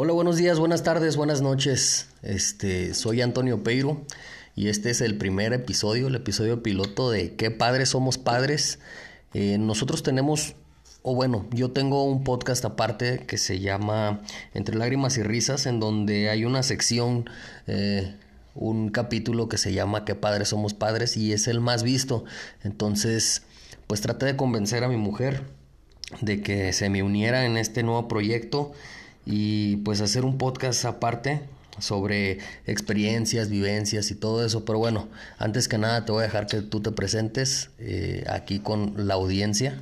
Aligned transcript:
Hola, 0.00 0.12
buenos 0.12 0.36
días, 0.36 0.60
buenas 0.60 0.84
tardes, 0.84 1.16
buenas 1.16 1.42
noches. 1.42 2.06
Este, 2.22 2.94
soy 2.94 3.20
Antonio 3.20 3.64
Peiro 3.64 4.06
y 4.54 4.68
este 4.68 4.90
es 4.90 5.00
el 5.00 5.18
primer 5.18 5.52
episodio, 5.52 6.06
el 6.06 6.14
episodio 6.14 6.62
piloto 6.62 7.10
de 7.10 7.34
Qué 7.34 7.50
padres 7.50 7.88
somos 7.88 8.16
padres. 8.16 8.78
Eh, 9.34 9.58
nosotros 9.58 10.04
tenemos, 10.04 10.54
o 11.02 11.16
bueno, 11.16 11.48
yo 11.50 11.72
tengo 11.72 12.04
un 12.04 12.22
podcast 12.22 12.64
aparte 12.64 13.26
que 13.26 13.38
se 13.38 13.58
llama 13.58 14.20
Entre 14.54 14.76
lágrimas 14.76 15.18
y 15.18 15.24
risas, 15.24 15.66
en 15.66 15.80
donde 15.80 16.30
hay 16.30 16.44
una 16.44 16.62
sección, 16.62 17.28
eh, 17.66 18.14
un 18.54 18.90
capítulo 18.90 19.48
que 19.48 19.58
se 19.58 19.72
llama 19.72 20.04
Qué 20.04 20.14
padres 20.14 20.50
somos 20.50 20.74
padres 20.74 21.16
y 21.16 21.32
es 21.32 21.48
el 21.48 21.58
más 21.58 21.82
visto. 21.82 22.24
Entonces, 22.62 23.42
pues 23.88 24.00
traté 24.00 24.26
de 24.26 24.36
convencer 24.36 24.84
a 24.84 24.88
mi 24.88 24.96
mujer 24.96 25.42
de 26.20 26.40
que 26.40 26.72
se 26.72 26.88
me 26.88 27.02
uniera 27.02 27.46
en 27.46 27.56
este 27.56 27.82
nuevo 27.82 28.06
proyecto 28.06 28.72
y 29.28 29.76
pues 29.78 30.00
hacer 30.00 30.24
un 30.24 30.38
podcast 30.38 30.86
aparte 30.86 31.42
sobre 31.78 32.38
experiencias, 32.66 33.50
vivencias 33.50 34.10
y 34.10 34.14
todo 34.14 34.44
eso. 34.44 34.64
Pero 34.64 34.78
bueno, 34.78 35.06
antes 35.38 35.68
que 35.68 35.76
nada 35.76 36.06
te 36.06 36.12
voy 36.12 36.22
a 36.22 36.24
dejar 36.24 36.46
que 36.46 36.62
tú 36.62 36.80
te 36.80 36.90
presentes 36.92 37.70
eh, 37.78 38.24
aquí 38.28 38.58
con 38.58 39.06
la 39.06 39.14
audiencia. 39.14 39.78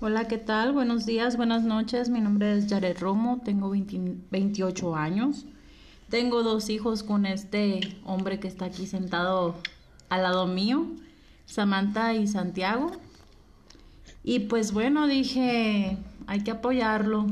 Hola, 0.00 0.26
¿qué 0.26 0.38
tal? 0.38 0.72
Buenos 0.72 1.04
días, 1.04 1.36
buenas 1.36 1.64
noches. 1.64 2.08
Mi 2.08 2.20
nombre 2.20 2.56
es 2.56 2.66
Jared 2.66 2.98
Romo, 2.98 3.42
tengo 3.44 3.70
28 3.70 4.96
años. 4.96 5.44
Tengo 6.08 6.42
dos 6.42 6.70
hijos 6.70 7.02
con 7.02 7.26
este 7.26 7.94
hombre 8.06 8.40
que 8.40 8.48
está 8.48 8.64
aquí 8.64 8.86
sentado 8.86 9.56
al 10.08 10.22
lado 10.22 10.46
mío, 10.46 10.86
Samantha 11.44 12.14
y 12.14 12.26
Santiago. 12.26 12.92
Y 14.24 14.40
pues 14.40 14.72
bueno, 14.72 15.06
dije, 15.06 15.98
hay 16.26 16.40
que 16.42 16.50
apoyarlo, 16.50 17.26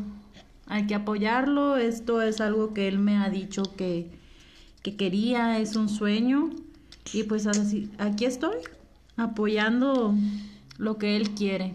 hay 0.69 0.87
que 0.87 0.95
apoyarlo, 0.95 1.77
esto 1.77 2.23
es 2.23 2.41
algo 2.41 2.75
que 2.75 2.89
él 2.89 2.99
me 2.99 3.17
ha 3.17 3.31
dicho 3.31 3.75
que, 3.77 4.11
que 4.83 4.97
quería, 4.97 5.59
es 5.59 5.77
un 5.77 5.89
sueño 5.89 6.51
y 7.13 7.23
pues 7.25 7.47
así, 7.47 7.91
aquí 7.99 8.27
estoy 8.27 8.57
apoyando 9.17 10.15
lo 10.77 10.99
que 10.99 11.17
él 11.17 11.31
quiere. 11.31 11.75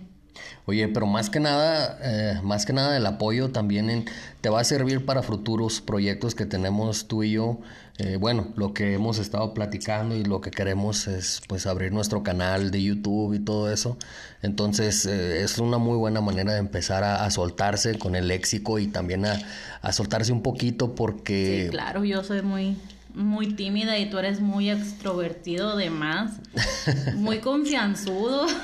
Oye, 0.65 0.87
pero 0.87 1.05
más 1.05 1.29
que 1.29 1.39
nada, 1.39 1.99
eh, 2.01 2.39
más 2.43 2.65
que 2.65 2.73
nada 2.73 2.95
el 2.95 3.05
apoyo 3.05 3.49
también 3.51 4.05
te 4.41 4.49
va 4.49 4.61
a 4.61 4.63
servir 4.63 5.05
para 5.05 5.21
futuros 5.21 5.81
proyectos 5.81 6.35
que 6.35 6.45
tenemos 6.45 7.07
tú 7.07 7.23
y 7.23 7.31
yo. 7.31 7.59
Eh, 7.99 8.17
bueno, 8.17 8.51
lo 8.55 8.73
que 8.73 8.93
hemos 8.93 9.19
estado 9.19 9.53
platicando 9.53 10.15
y 10.15 10.23
lo 10.23 10.41
que 10.41 10.49
queremos 10.49 11.07
es 11.07 11.41
pues 11.47 11.67
abrir 11.67 11.91
nuestro 11.91 12.23
canal 12.23 12.71
de 12.71 12.81
YouTube 12.81 13.33
y 13.33 13.39
todo 13.39 13.71
eso. 13.71 13.97
Entonces 14.41 15.05
eh, 15.05 15.43
es 15.43 15.59
una 15.59 15.77
muy 15.77 15.97
buena 15.97 16.19
manera 16.19 16.53
de 16.53 16.59
empezar 16.59 17.03
a, 17.03 17.29
soltarse 17.29 17.99
con 17.99 18.15
el 18.15 18.27
léxico 18.27 18.79
y 18.79 18.87
también 18.87 19.25
a, 19.25 19.39
a 19.81 19.93
soltarse 19.93 20.31
un 20.31 20.41
poquito 20.41 20.95
porque... 20.95 21.65
Sí, 21.65 21.69
claro, 21.69 22.03
yo 22.03 22.23
soy 22.23 22.41
muy 22.41 22.77
muy 23.13 23.53
tímida 23.53 23.97
y 23.99 24.09
tú 24.09 24.17
eres 24.17 24.39
muy 24.41 24.69
extrovertido 24.69 25.71
además, 25.71 26.39
muy 27.15 27.39
confianzudo. 27.39 28.47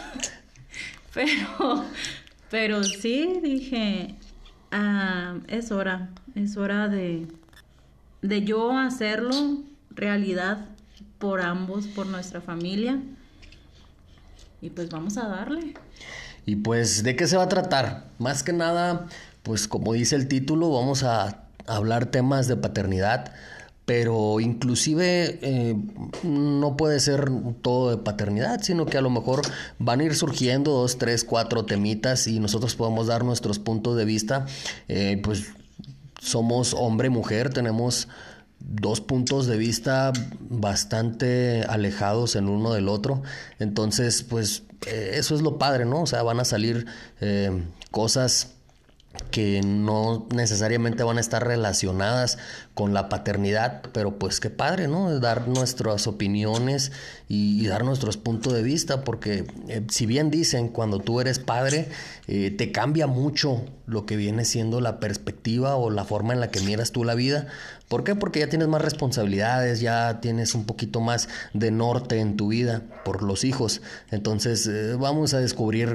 Pero, 1.12 1.86
pero 2.52 2.84
sí, 2.84 3.40
dije, 3.42 4.14
ah, 4.72 5.38
es 5.48 5.72
hora, 5.72 6.10
es 6.36 6.56
hora 6.56 6.88
de, 6.88 7.26
de 8.22 8.44
yo 8.44 8.78
hacerlo 8.78 9.60
realidad 9.92 10.66
por 11.18 11.42
ambos, 11.42 11.88
por 11.88 12.08
nuestra 12.08 12.42
familia. 12.42 13.00
Y 14.62 14.70
pues 14.70 14.90
vamos 14.90 15.18
a 15.18 15.28
darle. 15.28 15.74
Y 16.46 16.58
pues, 16.58 17.04
¿de 17.04 17.16
qué 17.16 17.28
se 17.28 17.38
va 17.38 17.44
a 17.44 17.50
tratar? 17.50 18.10
Más 18.18 18.44
que 18.44 18.54
nada, 18.54 19.08
pues 19.44 19.68
como 19.68 19.94
dice 19.94 20.16
el 20.16 20.28
título, 20.28 20.72
vamos 20.72 21.04
a 21.04 21.44
hablar 21.68 22.08
temas 22.08 22.48
de 22.48 22.56
paternidad, 22.56 23.34
pero 23.86 24.40
inclusive 24.40 25.40
eh, 25.42 25.76
no 26.24 26.78
puede 26.78 27.00
ser 27.00 27.30
todo 27.62 27.92
de 27.92 27.98
paternidad, 27.98 28.62
sino 28.62 28.86
que 28.86 28.98
a 28.98 29.02
lo 29.02 29.10
mejor 29.10 29.42
van 29.78 30.00
a 30.00 30.04
ir 30.04 30.16
surgiendo 30.16 30.72
dos, 30.72 30.98
tres, 30.98 31.24
cuatro 31.24 31.66
temitas 31.66 32.28
y 32.28 32.40
nosotros 32.40 32.76
podemos 32.76 33.08
dar 33.08 33.24
nuestros 33.24 33.60
puntos 33.60 33.98
de 33.98 34.06
vista. 34.06 34.46
Eh, 34.88 35.20
pues 35.24 35.54
somos 36.20 36.74
hombre 36.74 37.10
mujer, 37.10 37.52
tenemos 37.54 38.08
dos 38.60 39.02
puntos 39.02 39.48
de 39.48 39.58
vista 39.58 40.12
bastante 40.50 41.64
alejados 41.64 42.36
en 42.36 42.50
uno 42.50 42.74
del 42.74 42.90
otro. 42.90 43.24
Entonces, 43.58 44.24
pues 44.24 44.64
eh, 44.86 45.12
eso 45.16 45.36
es 45.36 45.42
lo 45.42 45.58
padre, 45.58 45.86
¿no? 45.86 46.02
O 46.02 46.08
sea, 46.08 46.24
van 46.24 46.40
a 46.40 46.46
salir 46.46 46.86
cosas 47.92 48.59
que 49.32 49.62
no 49.62 50.28
necesariamente 50.34 51.04
van 51.04 51.18
a 51.18 51.22
estar 51.22 51.46
relacionadas 51.46 52.38
con 52.74 52.94
la 52.94 53.10
paternidad, 53.10 53.82
pero 53.94 54.18
pues 54.18 54.40
qué 54.40 54.50
padre, 54.50 54.88
¿no? 54.88 55.20
Dar 55.20 55.48
nuestras 55.48 56.08
opiniones 56.08 56.92
y, 57.28 57.68
dar 57.68 57.84
nuestros 57.84 58.18
puntos 58.18 58.54
de 58.54 58.64
vista, 58.64 59.04
porque 59.04 59.46
eh, 59.68 59.86
si 59.90 60.06
bien 60.06 60.32
dicen 60.32 60.70
cuando 60.70 61.00
tú 61.00 61.22
eres 61.22 61.40
padre, 61.40 61.90
eh, 62.28 62.52
te 62.52 62.72
cambia 62.72 63.06
mucho 63.06 63.64
lo 63.86 64.06
que 64.06 64.16
viene 64.16 64.46
siendo 64.46 64.82
la 64.82 65.00
perspectiva 65.00 65.76
o 65.76 65.90
la 65.90 66.06
forma 66.06 66.34
en 66.34 66.40
la 66.40 66.50
que 66.52 66.62
miras 66.62 66.92
tú 66.92 67.04
la 67.04 67.16
vida. 67.16 67.48
¿Por 67.88 68.04
qué? 68.04 68.16
Porque 68.16 68.40
ya 68.40 68.50
tienes 68.50 68.68
más 68.68 68.82
responsabilidades, 68.82 69.80
ya 69.80 70.20
tienes 70.22 70.56
un 70.56 70.66
poquito 70.66 71.02
más 71.02 71.28
de 71.54 71.72
norte 71.72 72.20
en 72.20 72.38
tu 72.38 72.50
vida 72.50 72.84
por 73.04 73.24
los 73.24 73.44
hijos. 73.44 73.82
Entonces 74.12 74.66
eh, 74.68 74.96
vamos 74.96 75.34
a 75.34 75.40
descubrir 75.40 75.90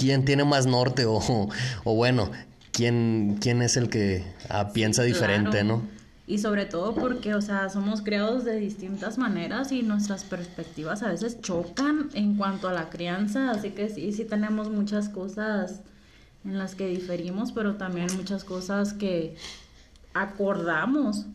quién 0.00 0.24
tiene 0.24 0.44
más 0.44 0.66
norte 0.66 1.04
o, 1.04 1.20
o 1.84 1.94
bueno, 1.94 2.30
quién, 2.72 3.36
quién 3.38 3.60
es 3.60 3.76
el 3.76 3.90
que 3.90 4.24
ah, 4.48 4.72
piensa 4.72 5.02
diferente, 5.02 5.62
¿no? 5.62 5.82
Y 6.26 6.38
sobre 6.38 6.64
todo 6.64 6.94
porque, 6.94 7.34
o 7.34 7.42
sea, 7.42 7.68
somos 7.68 8.02
criados 8.02 8.44
de 8.44 8.56
distintas 8.56 9.18
maneras 9.18 9.72
y 9.72 9.82
nuestras 9.82 10.24
perspectivas 10.24 11.02
a 11.02 11.08
veces 11.08 11.40
chocan 11.42 12.08
en 12.14 12.36
cuanto 12.36 12.68
a 12.68 12.72
la 12.72 12.88
crianza, 12.88 13.50
así 13.50 13.70
que 13.70 13.90
sí, 13.90 14.12
sí 14.12 14.24
tenemos 14.24 14.70
muchas 14.70 15.08
cosas 15.08 15.80
en 16.44 16.56
las 16.56 16.74
que 16.74 16.86
diferimos, 16.86 17.52
pero 17.52 17.74
también 17.74 18.06
muchas 18.16 18.44
cosas 18.44 18.94
que 18.94 19.34
acordamos. 20.14 21.26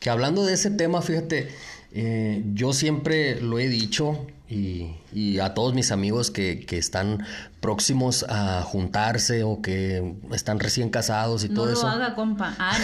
Que 0.00 0.10
hablando 0.10 0.44
de 0.44 0.54
ese 0.54 0.70
tema, 0.70 1.02
fíjate, 1.02 1.48
eh, 1.92 2.42
yo 2.54 2.72
siempre 2.72 3.40
lo 3.40 3.58
he 3.58 3.68
dicho 3.68 4.26
y, 4.50 5.38
a 5.40 5.52
todos 5.54 5.74
mis 5.74 5.92
amigos 5.92 6.30
que, 6.30 6.66
están 6.70 7.24
próximos 7.60 8.24
a 8.28 8.62
juntarse 8.62 9.42
o 9.42 9.60
que 9.60 10.14
están 10.32 10.58
recién 10.60 10.90
casados 10.90 11.44
y 11.44 11.48
todo 11.48 11.72
eso. 11.72 11.82
No 11.82 11.88
haga, 11.88 12.14
compa. 12.14 12.54
Ah, 12.58 12.78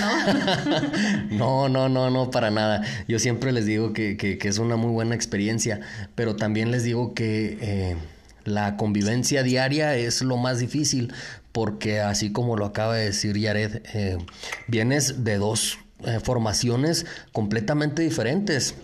no. 1.31 1.37
no, 1.37 1.69
no, 1.69 1.89
no, 1.89 2.11
no, 2.11 2.31
para 2.31 2.51
nada. 2.51 2.83
Yo 3.09 3.19
siempre 3.19 3.53
les 3.53 3.67
digo 3.67 3.93
que, 3.93 4.39
es 4.43 4.59
una 4.59 4.77
muy 4.77 4.91
buena 4.91 5.15
experiencia, 5.15 5.81
pero 6.15 6.37
también 6.37 6.71
les 6.71 6.85
digo 6.85 7.15
que 7.15 7.59
eh, 7.61 7.97
la 8.45 8.77
convivencia 8.77 9.43
diaria 9.43 9.97
es 9.97 10.23
lo 10.23 10.37
más 10.37 10.59
difícil 10.59 11.13
porque 11.53 12.01
así 12.01 12.33
como 12.33 12.57
lo 12.57 12.67
acaba 12.67 12.97
de 12.97 13.05
decir 13.05 13.39
Yared, 13.39 13.83
eh, 13.95 14.19
vienes 14.67 15.23
de 15.23 15.39
dos 15.39 15.79
eh, 16.05 16.19
formaciones 16.21 17.07
completamente 17.33 18.03
diferentes 18.03 18.75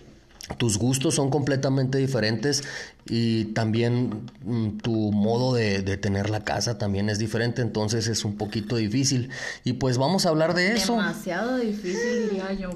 tus 0.57 0.79
gustos 0.79 1.15
son 1.15 1.31
completamente 1.31 1.99
diferentes 1.99 2.63
y 3.07 3.47
también 3.47 4.31
mm, 4.45 4.79
tu 4.79 5.13
modo 5.13 5.55
de, 5.55 5.83
tener 5.97 6.31
la 6.31 6.45
casa 6.45 6.79
también 6.79 7.09
es 7.09 7.19
diferente, 7.19 7.63
entonces 7.63 8.07
es 8.07 8.25
un 8.25 8.37
poquito 8.37 8.77
difícil. 8.77 9.31
Y 9.65 9.75
pues 9.75 9.99
vamos 9.99 10.27
a 10.27 10.31
hablar 10.31 10.55
de 10.55 10.73
eso. 10.73 10.97
Demasiado 10.97 11.57
difícil, 11.59 12.31
diría 12.31 12.53
yo. 12.53 12.71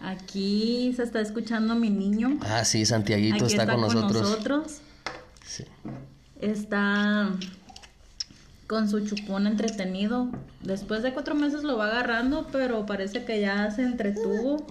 Aquí 0.00 0.92
se 0.96 1.04
está 1.04 1.20
escuchando 1.20 1.74
mi 1.74 1.90
niño. 1.90 2.38
Ah, 2.42 2.64
sí, 2.64 2.84
Santiaguito 2.84 3.46
está, 3.46 3.66
con, 3.66 3.80
nosotros. 3.80 4.22
nosotros. 4.22 4.78
Está 6.40 7.30
con 8.66 8.88
su 8.88 9.00
chupón 9.06 9.46
entretenido. 9.46 10.28
Después 10.62 11.02
de 11.02 11.12
cuatro 11.12 11.34
meses 11.34 11.62
lo 11.62 11.76
va 11.76 11.86
agarrando, 11.86 12.48
pero 12.50 12.84
parece 12.86 13.24
que 13.24 13.40
ya 13.40 13.70
se 13.70 13.82
entretuvo. 13.82 14.66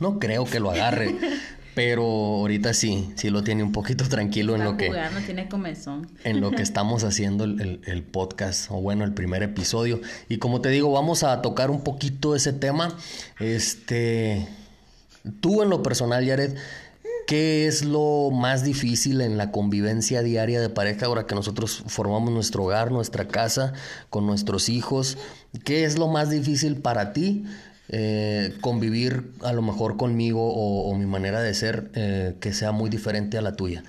No 0.00 0.18
creo 0.18 0.44
que 0.44 0.60
lo 0.60 0.70
agarre. 0.70 1.14
pero 1.74 2.02
ahorita 2.02 2.74
sí, 2.74 3.12
sí 3.14 3.30
lo 3.30 3.44
tiene 3.44 3.62
un 3.62 3.72
poquito 3.72 4.08
tranquilo 4.08 4.56
en 4.56 4.64
lo 4.64 4.76
que. 4.76 4.90
tiene 5.24 5.48
comezón. 5.48 6.08
En 6.24 6.40
lo 6.40 6.50
que 6.50 6.62
estamos 6.62 7.04
haciendo 7.04 7.44
el, 7.44 8.02
podcast, 8.02 8.70
o 8.70 8.80
bueno, 8.80 9.04
el 9.04 9.14
primer 9.14 9.42
episodio. 9.42 10.00
Y 10.28 10.38
como 10.38 10.60
te 10.60 10.68
digo, 10.70 10.90
vamos 10.90 11.22
a 11.22 11.40
tocar 11.42 11.70
un 11.70 11.82
poquito 11.82 12.34
ese 12.34 12.52
tema. 12.52 12.96
Este. 13.38 14.48
Tú, 15.40 15.62
en 15.62 15.68
lo 15.68 15.82
personal, 15.82 16.26
Jared, 16.26 16.56
¿qué 17.26 17.66
es 17.66 17.84
lo 17.84 18.30
más 18.30 18.64
difícil 18.64 19.20
en 19.20 19.36
la 19.36 19.52
convivencia 19.52 20.22
diaria 20.22 20.60
de 20.60 20.70
pareja 20.70 21.06
ahora 21.06 21.26
que 21.26 21.34
nosotros 21.34 21.84
formamos 21.86 22.32
nuestro 22.32 22.64
hogar, 22.64 22.90
nuestra 22.90 23.28
casa, 23.28 23.74
con 24.08 24.26
nuestros 24.26 24.68
hijos? 24.68 25.18
¿Qué 25.64 25.84
es 25.84 25.98
lo 25.98 26.08
más 26.08 26.30
difícil 26.30 26.76
para 26.76 27.12
ti? 27.12 27.44
Eh, 27.92 28.56
convivir 28.60 29.32
a 29.42 29.52
lo 29.52 29.62
mejor 29.62 29.96
conmigo 29.96 30.52
o, 30.54 30.94
mi 30.94 31.06
manera 31.06 31.42
de 31.42 31.52
ser 31.54 31.90
eh, 31.94 32.36
que 32.40 32.52
sea 32.52 32.70
muy 32.70 32.88
diferente 32.88 33.36
a 33.36 33.42
la 33.42 33.56
tuya. 33.56 33.82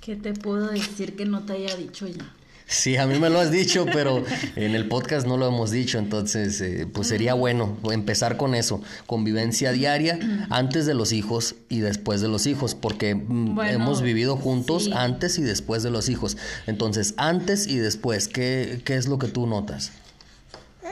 ¿Qué 0.00 0.16
te 0.16 0.32
puedo 0.32 0.68
decir 0.68 1.14
que 1.14 1.26
no 1.26 1.42
te 1.42 1.52
haya 1.52 1.76
dicho 1.76 2.06
ya? 2.06 2.24
Sí, 2.66 2.96
a 2.96 3.06
mí 3.06 3.18
me 3.18 3.28
lo 3.28 3.38
has 3.38 3.50
dicho, 3.50 3.84
pero 3.92 4.24
en 4.56 4.74
el 4.74 4.88
podcast 4.88 5.26
no 5.26 5.36
lo 5.36 5.46
hemos 5.46 5.70
dicho, 5.70 5.98
entonces 5.98 6.58
eh, 6.62 6.86
pues 6.90 7.08
sería 7.08 7.34
bueno 7.34 7.76
empezar 7.92 8.38
con 8.38 8.54
eso, 8.54 8.80
convivencia 9.06 9.70
diaria 9.70 10.46
antes 10.48 10.86
de 10.86 10.94
los 10.94 11.12
hijos 11.12 11.54
y 11.68 11.80
después 11.80 12.22
de 12.22 12.28
los 12.28 12.46
hijos, 12.46 12.74
porque 12.74 13.14
mm, 13.14 13.60
hemos 13.60 14.00
vivido 14.00 14.36
juntos 14.36 14.90
antes 14.94 15.38
y 15.38 15.42
después 15.42 15.82
de 15.82 15.90
los 15.90 16.08
hijos. 16.08 16.38
Entonces, 16.66 17.12
antes 17.18 17.66
y 17.66 17.76
después, 17.76 18.28
¿qué, 18.28 18.80
¿qué 18.86 18.96
es 18.96 19.06
lo 19.06 19.18
que 19.18 19.28
tú 19.28 19.46
notas? 19.46 19.92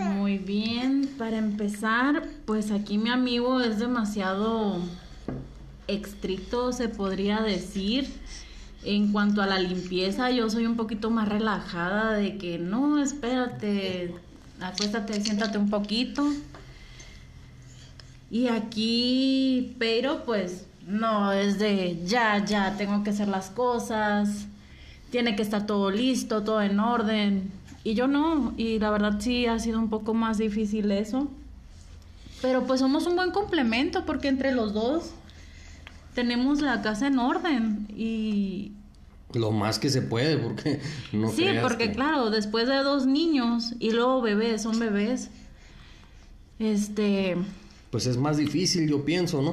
Muy 0.00 0.38
bien, 0.38 1.10
para 1.18 1.36
empezar, 1.36 2.26
pues 2.46 2.70
aquí 2.70 2.96
mi 2.96 3.10
amigo 3.10 3.60
es 3.60 3.78
demasiado 3.78 4.78
estricto, 5.86 6.72
se 6.72 6.88
podría 6.88 7.42
decir 7.42 8.08
en 8.84 9.12
cuanto 9.12 9.42
a 9.42 9.46
la 9.46 9.58
limpieza, 9.58 10.30
yo 10.30 10.48
soy 10.48 10.66
un 10.66 10.76
poquito 10.76 11.10
más 11.10 11.28
relajada 11.28 12.14
de 12.14 12.38
que 12.38 12.58
no, 12.58 13.02
espérate, 13.02 14.14
acuéstate, 14.60 15.20
siéntate 15.20 15.58
un 15.58 15.68
poquito. 15.68 16.26
Y 18.30 18.48
aquí, 18.48 19.76
pero 19.78 20.24
pues 20.24 20.66
no, 20.86 21.32
es 21.32 21.58
de 21.58 22.00
ya, 22.06 22.42
ya, 22.44 22.76
tengo 22.76 23.04
que 23.04 23.10
hacer 23.10 23.28
las 23.28 23.50
cosas, 23.50 24.46
tiene 25.10 25.36
que 25.36 25.42
estar 25.42 25.66
todo 25.66 25.90
listo, 25.90 26.42
todo 26.42 26.62
en 26.62 26.80
orden. 26.80 27.52
Y 27.84 27.94
yo 27.94 28.06
no, 28.06 28.54
y 28.56 28.78
la 28.78 28.90
verdad 28.90 29.18
sí 29.20 29.46
ha 29.46 29.58
sido 29.58 29.78
un 29.78 29.90
poco 29.90 30.14
más 30.14 30.38
difícil 30.38 30.90
eso. 30.92 31.28
Pero 32.40 32.66
pues 32.66 32.80
somos 32.80 33.06
un 33.06 33.16
buen 33.16 33.30
complemento 33.30 34.04
porque 34.04 34.28
entre 34.28 34.52
los 34.52 34.72
dos 34.72 35.12
tenemos 36.14 36.60
la 36.60 36.82
casa 36.82 37.06
en 37.06 37.18
orden 37.18 37.86
y... 37.96 38.72
Lo 39.32 39.50
más 39.50 39.78
que 39.78 39.88
se 39.88 40.02
puede, 40.02 40.36
porque 40.36 40.80
no 41.12 41.30
Sí, 41.30 41.46
porque 41.62 41.92
claro, 41.92 42.30
después 42.30 42.68
de 42.68 42.76
dos 42.76 43.06
niños 43.06 43.74
y 43.78 43.92
luego 43.92 44.20
bebés, 44.20 44.62
son 44.62 44.78
bebés, 44.78 45.30
este... 46.58 47.36
Pues 47.90 48.06
es 48.06 48.16
más 48.16 48.36
difícil, 48.36 48.88
yo 48.88 49.04
pienso, 49.04 49.42
¿no? 49.42 49.50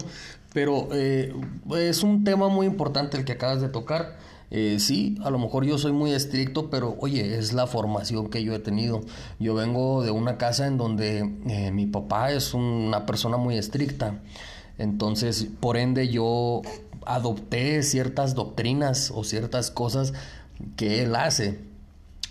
Pero 0.54 0.90
eh, 0.94 1.34
es 1.76 2.04
un 2.04 2.24
tema 2.24 2.48
muy 2.48 2.66
importante 2.66 3.18
el 3.18 3.26
que 3.26 3.34
acabas 3.34 3.62
de 3.62 3.70
tocar. 3.70 4.18
Eh, 4.52 4.78
sí, 4.80 5.18
a 5.24 5.30
lo 5.30 5.38
mejor 5.38 5.66
yo 5.66 5.78
soy 5.78 5.92
muy 5.92 6.12
estricto, 6.12 6.70
pero 6.70 6.96
oye, 7.00 7.38
es 7.38 7.54
la 7.54 7.68
formación 7.68 8.30
que 8.30 8.44
yo 8.44 8.54
he 8.54 8.60
tenido. 8.60 9.02
Yo 9.40 9.54
vengo 9.54 10.04
de 10.04 10.12
una 10.12 10.38
casa 10.38 10.68
en 10.68 10.78
donde 10.78 11.20
eh, 11.48 11.72
mi 11.72 11.86
papá 11.86 12.32
es 12.32 12.54
una 12.54 13.06
persona 13.06 13.38
muy 13.38 13.58
estricta. 13.58 14.20
Entonces, 14.78 15.48
por 15.60 15.78
ende, 15.78 16.08
yo 16.08 16.62
adopté 17.06 17.84
ciertas 17.84 18.34
doctrinas 18.34 19.12
o 19.14 19.24
ciertas 19.24 19.72
cosas 19.72 20.14
que 20.76 21.04
él 21.04 21.16
hace. 21.16 21.60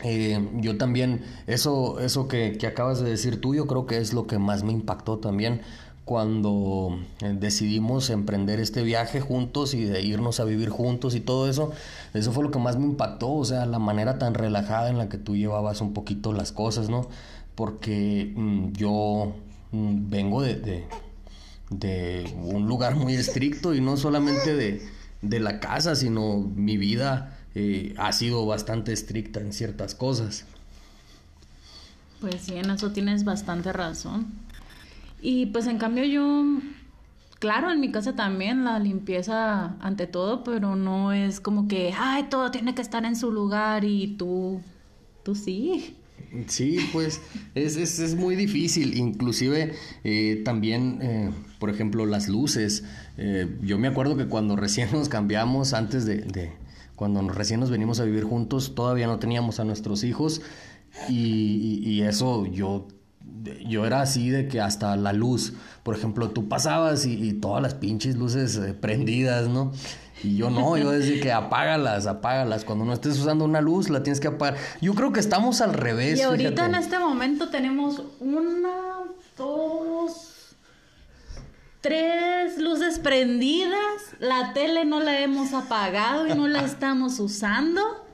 Eh, 0.05 0.49
yo 0.61 0.77
también, 0.77 1.25
eso, 1.47 2.01
eso 2.01 2.29
que, 2.29 2.57
que, 2.59 2.67
acabas 2.67 3.01
de 3.01 3.11
decir 3.11 3.41
tú, 3.41 3.55
yo 3.55 3.67
creo 3.67 3.87
que 3.87 3.99
es 3.99 4.13
lo 4.13 4.27
que 4.27 4.39
más 4.39 4.63
me 4.63 4.73
impactó 4.73 5.19
también 5.19 5.63
cuando 6.09 6.99
eh, 7.21 7.37
decidimos 7.39 8.11
emprender 8.11 8.59
este 8.59 8.83
viaje 8.83 9.21
juntos 9.21 9.75
y 9.75 9.85
de 9.85 10.03
irnos 10.03 10.41
a 10.41 10.45
vivir 10.45 10.71
juntos 10.71 11.15
y 11.15 11.21
todo 11.21 11.49
eso. 11.49 11.71
Eso 12.15 12.33
fue 12.33 12.43
lo 12.43 12.51
que 12.51 12.59
más 12.59 12.77
me 12.77 12.87
impactó, 12.87 13.31
o 13.31 13.45
sea, 13.45 13.67
la 13.67 13.79
manera 13.79 14.19
tan 14.19 14.35
relajada 14.35 14.89
en 14.89 14.99
la 14.99 15.09
que 15.09 15.19
tú 15.19 15.37
llevabas 15.37 15.81
un 15.81 15.93
poquito 15.93 16.33
las 16.33 16.51
cosas, 16.51 16.89
¿no? 16.89 17.09
Porque 17.55 18.33
mm, 18.35 18.73
yo 18.73 19.35
mm, 19.73 20.11
vengo 20.11 20.43
de 20.43 20.87
de 21.71 22.35
un 22.43 22.67
lugar 22.67 22.95
muy 22.97 23.15
estricto 23.15 23.75
y 23.75 23.81
no 23.81 23.97
solamente 23.97 24.55
de, 24.55 25.41
la 25.41 25.61
casa, 25.61 25.95
sino 25.95 26.39
mi 26.39 26.77
vida 26.77 27.37
eh, 27.55 27.95
ha 27.99 28.13
sido 28.13 28.47
bastante 28.47 28.93
estricta 28.93 29.41
en 29.41 29.53
ciertas 29.53 29.95
cosas. 29.95 30.45
Pues 32.21 32.43
sí, 32.43 32.57
en 32.57 32.71
eso 32.71 32.91
tienes 32.93 33.25
bastante 33.25 33.73
razón. 33.73 34.27
Y 35.21 35.47
pues 35.47 35.67
en 35.67 35.79
cambio 35.79 36.05
yo, 36.05 36.45
claro, 37.39 37.71
en 37.71 37.81
mi 37.81 37.91
casa 37.91 38.15
también 38.15 38.65
la 38.65 38.79
limpieza 38.79 39.77
ante 39.81 40.07
todo, 40.07 40.45
pero 40.45 40.77
no 40.77 41.13
es 41.13 41.41
como 41.41 41.69
que, 41.69 41.93
ay, 41.97 42.25
todo 42.31 42.51
tiene 42.51 42.75
que 42.75 42.83
estar 42.83 43.05
en 43.05 43.17
su 43.17 43.33
lugar 43.33 43.85
y 43.85 44.17
tú, 44.17 44.61
tú 45.25 45.35
sí. 45.35 45.97
Sí, 46.47 46.79
pues 46.93 47.21
es, 47.55 47.77
es, 47.77 47.99
es 47.99 48.15
muy 48.15 48.37
difícil, 48.37 48.97
inclusive 48.99 49.73
eh, 50.05 50.43
también, 50.45 50.99
eh, 51.01 51.31
por 51.59 51.71
ejemplo, 51.71 52.07
las 52.07 52.29
luces. 52.29 52.85
Eh, 53.17 53.49
yo 53.63 53.79
me 53.79 53.89
acuerdo 53.89 54.17
que 54.17 54.27
cuando 54.27 54.55
recién 54.55 54.91
nos 54.93 55.09
cambiamos, 55.09 55.73
antes 55.73 56.05
de, 56.05 56.17
de, 56.19 56.53
cuando 56.97 57.27
recién 57.29 57.61
nos 57.61 57.71
venimos 57.71 57.99
a 58.01 58.05
vivir 58.05 58.25
juntos, 58.25 58.75
todavía 58.75 59.07
no 59.07 59.19
teníamos 59.19 59.59
a 59.59 59.65
nuestros 59.65 60.05
hijos 60.05 60.43
y, 61.09 61.81
y, 61.83 62.03
eso 62.03 62.47
yo 62.47 62.89
yo 63.67 63.87
era 63.87 64.01
así 64.03 64.31
de 64.31 64.49
que 64.49 64.61
hasta 64.61 64.97
la 64.97 65.13
luz, 65.13 65.55
por 65.83 65.97
ejemplo, 65.97 66.31
tú 66.31 66.49
pasabas 66.49 67.07
y, 67.07 67.15
y 67.15 67.33
todas 67.35 67.63
las 67.63 67.75
pinches 67.75 68.17
luces 68.17 68.61
prendidas, 68.81 69.49
¿no? 69.49 69.73
Y 70.23 70.37
yo 70.37 70.51
no, 70.51 70.77
yo 70.77 70.91
decía 70.91 71.21
que 71.21 71.33
apágalas, 71.33 72.07
apágalas. 72.07 72.65
Cuando 72.65 72.85
no 72.85 72.93
estés 72.93 73.19
usando 73.19 73.45
una 73.45 73.61
luz, 73.61 73.89
la 73.89 74.03
tienes 74.03 74.21
que 74.21 74.29
apagar. 74.29 74.59
Yo 74.81 74.95
creo 74.95 75.13
que 75.13 75.21
estamos 75.21 75.61
al 75.61 75.75
revés. 75.75 76.19
Y 76.19 76.23
ahorita 76.23 76.67
en 76.67 76.75
este 76.75 76.99
momento 76.99 77.49
tenemos 77.49 78.03
una, 78.19 79.05
dos, 79.37 80.57
tres 81.81 82.59
luces 82.59 82.99
prendidas. 82.99 84.17
La 84.19 84.53
tele 84.53 84.85
no 84.85 85.01
la 85.01 85.21
hemos 85.21 85.55
apagado 85.55 86.27
y 86.27 86.35
no 86.35 86.49
la 86.49 86.61
estamos 86.65 87.21
usando. 87.21 88.08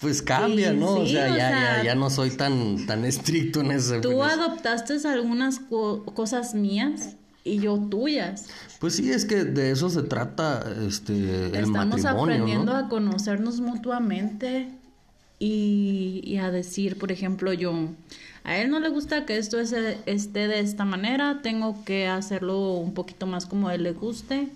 Pues 0.00 0.20
cambia, 0.20 0.72
¿no? 0.72 0.94
o, 0.94 1.06
sea, 1.06 1.28
ya, 1.28 1.36
ya, 1.36 1.84
ya, 1.84 1.94
no 1.94 2.10
soy 2.10 2.30
tan, 2.30 2.84
tan 2.86 3.04
estricto 3.04 3.60
en 3.60 3.70
ese. 3.70 4.00
Tú 4.00 4.22
adoptaste 4.22 4.96
algunas 5.08 5.60
cosas 5.60 6.54
mías 6.54 7.16
y 7.44 7.60
yo 7.60 7.78
tuyas. 7.78 8.48
Pues 8.78 8.96
sí, 8.96 9.10
es 9.10 9.24
que 9.24 9.44
de 9.44 9.70
eso 9.70 9.88
se 9.88 10.02
trata 10.02 10.64
este, 10.86 11.46
el 11.46 11.54
Estamos 11.54 12.04
aprendiendo 12.04 12.74
a 12.74 12.88
conocernos 12.88 13.60
mutuamente 13.60 14.68
y, 15.38 16.36
a 16.38 16.50
decir, 16.50 16.98
por 16.98 17.12
ejemplo, 17.12 17.52
yo, 17.52 17.88
a 18.44 18.58
él 18.58 18.70
no 18.70 18.80
le 18.80 18.88
gusta 18.88 19.26
que 19.26 19.38
esto 19.38 19.58
esté 19.58 20.48
de 20.48 20.60
esta 20.60 20.84
manera, 20.84 21.40
tengo 21.42 21.84
que 21.84 22.08
hacerlo 22.08 22.74
un 22.74 22.94
poquito 22.94 23.26
más 23.26 23.46
como 23.46 23.68
a 23.68 23.74
él 23.74 23.82
le 23.82 23.92
guste, 23.92 24.48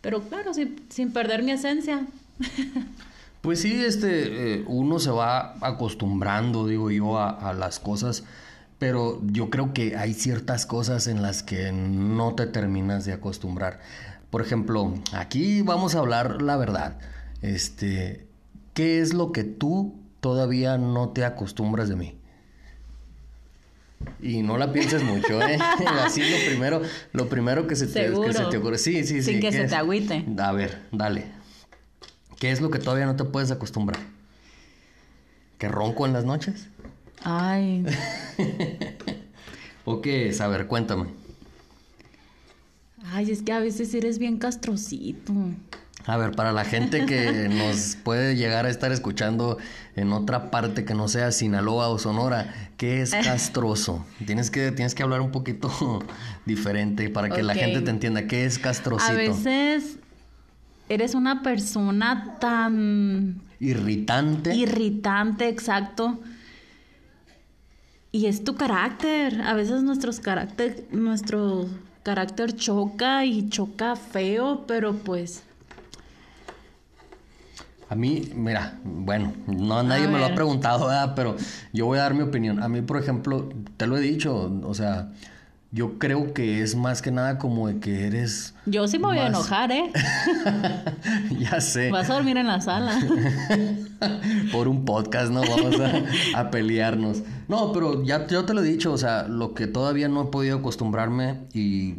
pero 0.00 0.22
claro, 0.22 0.52
sin, 0.54 1.12
perder 1.12 1.42
mi 1.42 1.52
esencia. 1.52 2.06
Pues 3.42 3.60
sí, 3.60 3.84
este, 3.84 4.54
eh, 4.54 4.64
uno 4.66 4.98
se 4.98 5.10
va 5.10 5.56
acostumbrando, 5.60 6.66
digo 6.66 6.90
yo, 6.90 7.18
a 7.18 7.52
las 7.52 7.78
cosas 7.78 8.24
pero 8.82 9.20
yo 9.22 9.48
creo 9.48 9.72
que 9.72 9.96
hay 9.96 10.12
ciertas 10.12 10.66
cosas 10.66 11.06
en 11.06 11.22
las 11.22 11.44
que 11.44 11.70
no 11.70 12.34
te 12.34 12.48
terminas 12.48 13.04
de 13.04 13.12
acostumbrar. 13.12 13.78
Por 14.28 14.42
ejemplo, 14.42 14.92
aquí 15.12 15.62
vamos 15.62 15.94
a 15.94 16.00
hablar 16.00 16.42
la 16.42 16.56
verdad. 16.56 16.98
Este, 17.42 18.26
¿qué 18.74 18.98
es 18.98 19.14
lo 19.14 19.30
que 19.30 19.44
tú 19.44 19.94
todavía 20.18 20.78
no 20.78 21.10
te 21.10 21.24
acostumbras 21.24 21.88
de 21.90 21.94
mí? 21.94 22.18
Y 24.20 24.42
no 24.42 24.58
la 24.58 24.72
pienses 24.72 25.04
mucho, 25.04 25.40
¿eh? 25.40 25.60
Así 26.04 26.22
lo 26.22 26.44
primero, 26.48 26.82
lo 27.12 27.28
primero 27.28 27.68
que 27.68 27.76
se 27.76 27.86
te, 27.86 28.10
ocurre. 28.10 28.78
Sí, 28.78 29.04
sí, 29.04 29.22
sí. 29.22 29.22
Sin 29.22 29.40
que 29.40 29.52
se 29.52 29.68
te 29.68 29.76
agüite. 29.76 30.24
A 30.38 30.50
ver, 30.50 30.80
dale. 30.90 31.41
¿Qué 32.42 32.50
es 32.50 32.60
lo 32.60 32.72
que 32.72 32.80
todavía 32.80 33.06
no 33.06 33.14
te 33.14 33.22
puedes 33.22 33.52
acostumbrar? 33.52 34.00
¿Que 35.58 35.68
ronco 35.68 36.06
en 36.06 36.12
las 36.12 36.24
noches? 36.24 36.66
Ay. 37.22 37.86
¿O 39.84 40.00
qué 40.00 40.28
es? 40.28 40.40
A 40.40 40.48
ver, 40.48 40.66
cuéntame. 40.66 41.06
Ay, 43.12 43.30
es 43.30 43.42
que 43.42 43.52
a 43.52 43.60
veces 43.60 43.94
eres 43.94 44.18
bien 44.18 44.38
castrocito. 44.38 45.32
A 46.04 46.16
ver, 46.16 46.32
para 46.32 46.50
la 46.50 46.64
gente 46.64 47.06
que 47.06 47.48
nos 47.48 47.94
puede 48.02 48.34
llegar 48.34 48.66
a 48.66 48.70
estar 48.70 48.90
escuchando 48.90 49.58
en 49.94 50.12
otra 50.12 50.50
parte 50.50 50.84
que 50.84 50.94
no 50.94 51.06
sea 51.06 51.30
Sinaloa 51.30 51.90
o 51.90 51.98
Sonora, 52.00 52.72
¿qué 52.76 53.02
es 53.02 53.12
castroso? 53.22 54.04
tienes, 54.26 54.50
que, 54.50 54.72
tienes 54.72 54.96
que 54.96 55.04
hablar 55.04 55.20
un 55.20 55.30
poquito 55.30 55.70
diferente 56.44 57.08
para 57.08 57.28
que 57.28 57.44
la 57.44 57.54
gente 57.54 57.82
te 57.82 57.90
entienda. 57.90 58.26
¿Qué 58.26 58.46
es 58.46 58.58
castrocito? 58.58 59.12
A 59.12 59.14
veces 59.14 59.98
eres 60.88 61.14
una 61.14 61.42
persona 61.42 62.38
tan... 62.40 63.40
Irritante. 63.60 64.54
Irritante, 64.54 65.48
exacto 65.48 66.18
y 68.12 68.26
es 68.26 68.44
tu 68.44 68.54
carácter. 68.54 69.40
A 69.40 69.54
veces 69.54 69.82
nuestros 69.82 70.20
carácter, 70.20 70.86
nuestro 70.92 71.66
carácter 72.02 72.54
choca 72.54 73.24
y 73.24 73.48
choca 73.48 73.96
feo, 73.96 74.64
pero 74.68 74.92
pues... 74.92 75.42
A 77.88 77.94
mí, 77.94 78.30
mira, 78.34 78.78
bueno, 78.84 79.34
no 79.46 79.82
nadie 79.82 80.08
me 80.08 80.18
lo 80.18 80.24
ha 80.24 80.34
preguntado, 80.34 80.88
pero 81.14 81.36
yo 81.74 81.84
voy 81.84 81.98
a 81.98 82.02
dar 82.02 82.14
mi 82.14 82.22
opinión. 82.22 82.62
A 82.62 82.68
mí, 82.68 82.80
por 82.80 82.98
ejemplo, 82.98 83.50
te 83.76 83.86
lo 83.86 83.98
he 83.98 84.00
dicho, 84.00 84.50
o 84.64 84.72
sea, 84.72 85.12
yo 85.74 85.98
creo 85.98 86.34
que 86.34 86.60
es 86.60 86.76
más 86.76 87.00
que 87.00 87.10
nada 87.10 87.38
como 87.38 87.66
de 87.66 87.80
que 87.80 88.06
eres. 88.06 88.54
Yo 88.66 88.86
sí 88.86 88.98
me 88.98 89.06
voy 89.06 89.18
a 89.18 89.28
enojar, 89.28 89.72
¿eh? 89.72 89.90
ya 91.38 91.62
sé. 91.62 91.90
Vas 91.90 92.10
a 92.10 92.14
dormir 92.14 92.36
en 92.36 92.46
la 92.46 92.60
sala. 92.60 93.00
por 94.52 94.68
un 94.68 94.84
podcast, 94.84 95.32
¿no? 95.32 95.40
Vamos 95.40 95.76
a, 96.34 96.50
pelearnos. 96.50 97.22
No, 97.48 97.72
pero 97.72 98.04
ya 98.04 98.26
yo 98.26 98.44
te 98.44 98.52
lo 98.52 98.60
he 98.60 98.64
dicho, 98.64 98.92
o 98.92 98.98
sea, 98.98 99.22
lo 99.22 99.54
que 99.54 99.66
todavía 99.66 100.08
no 100.08 100.24
he 100.24 100.26
podido 100.26 100.58
acostumbrarme 100.58 101.40
y 101.54 101.94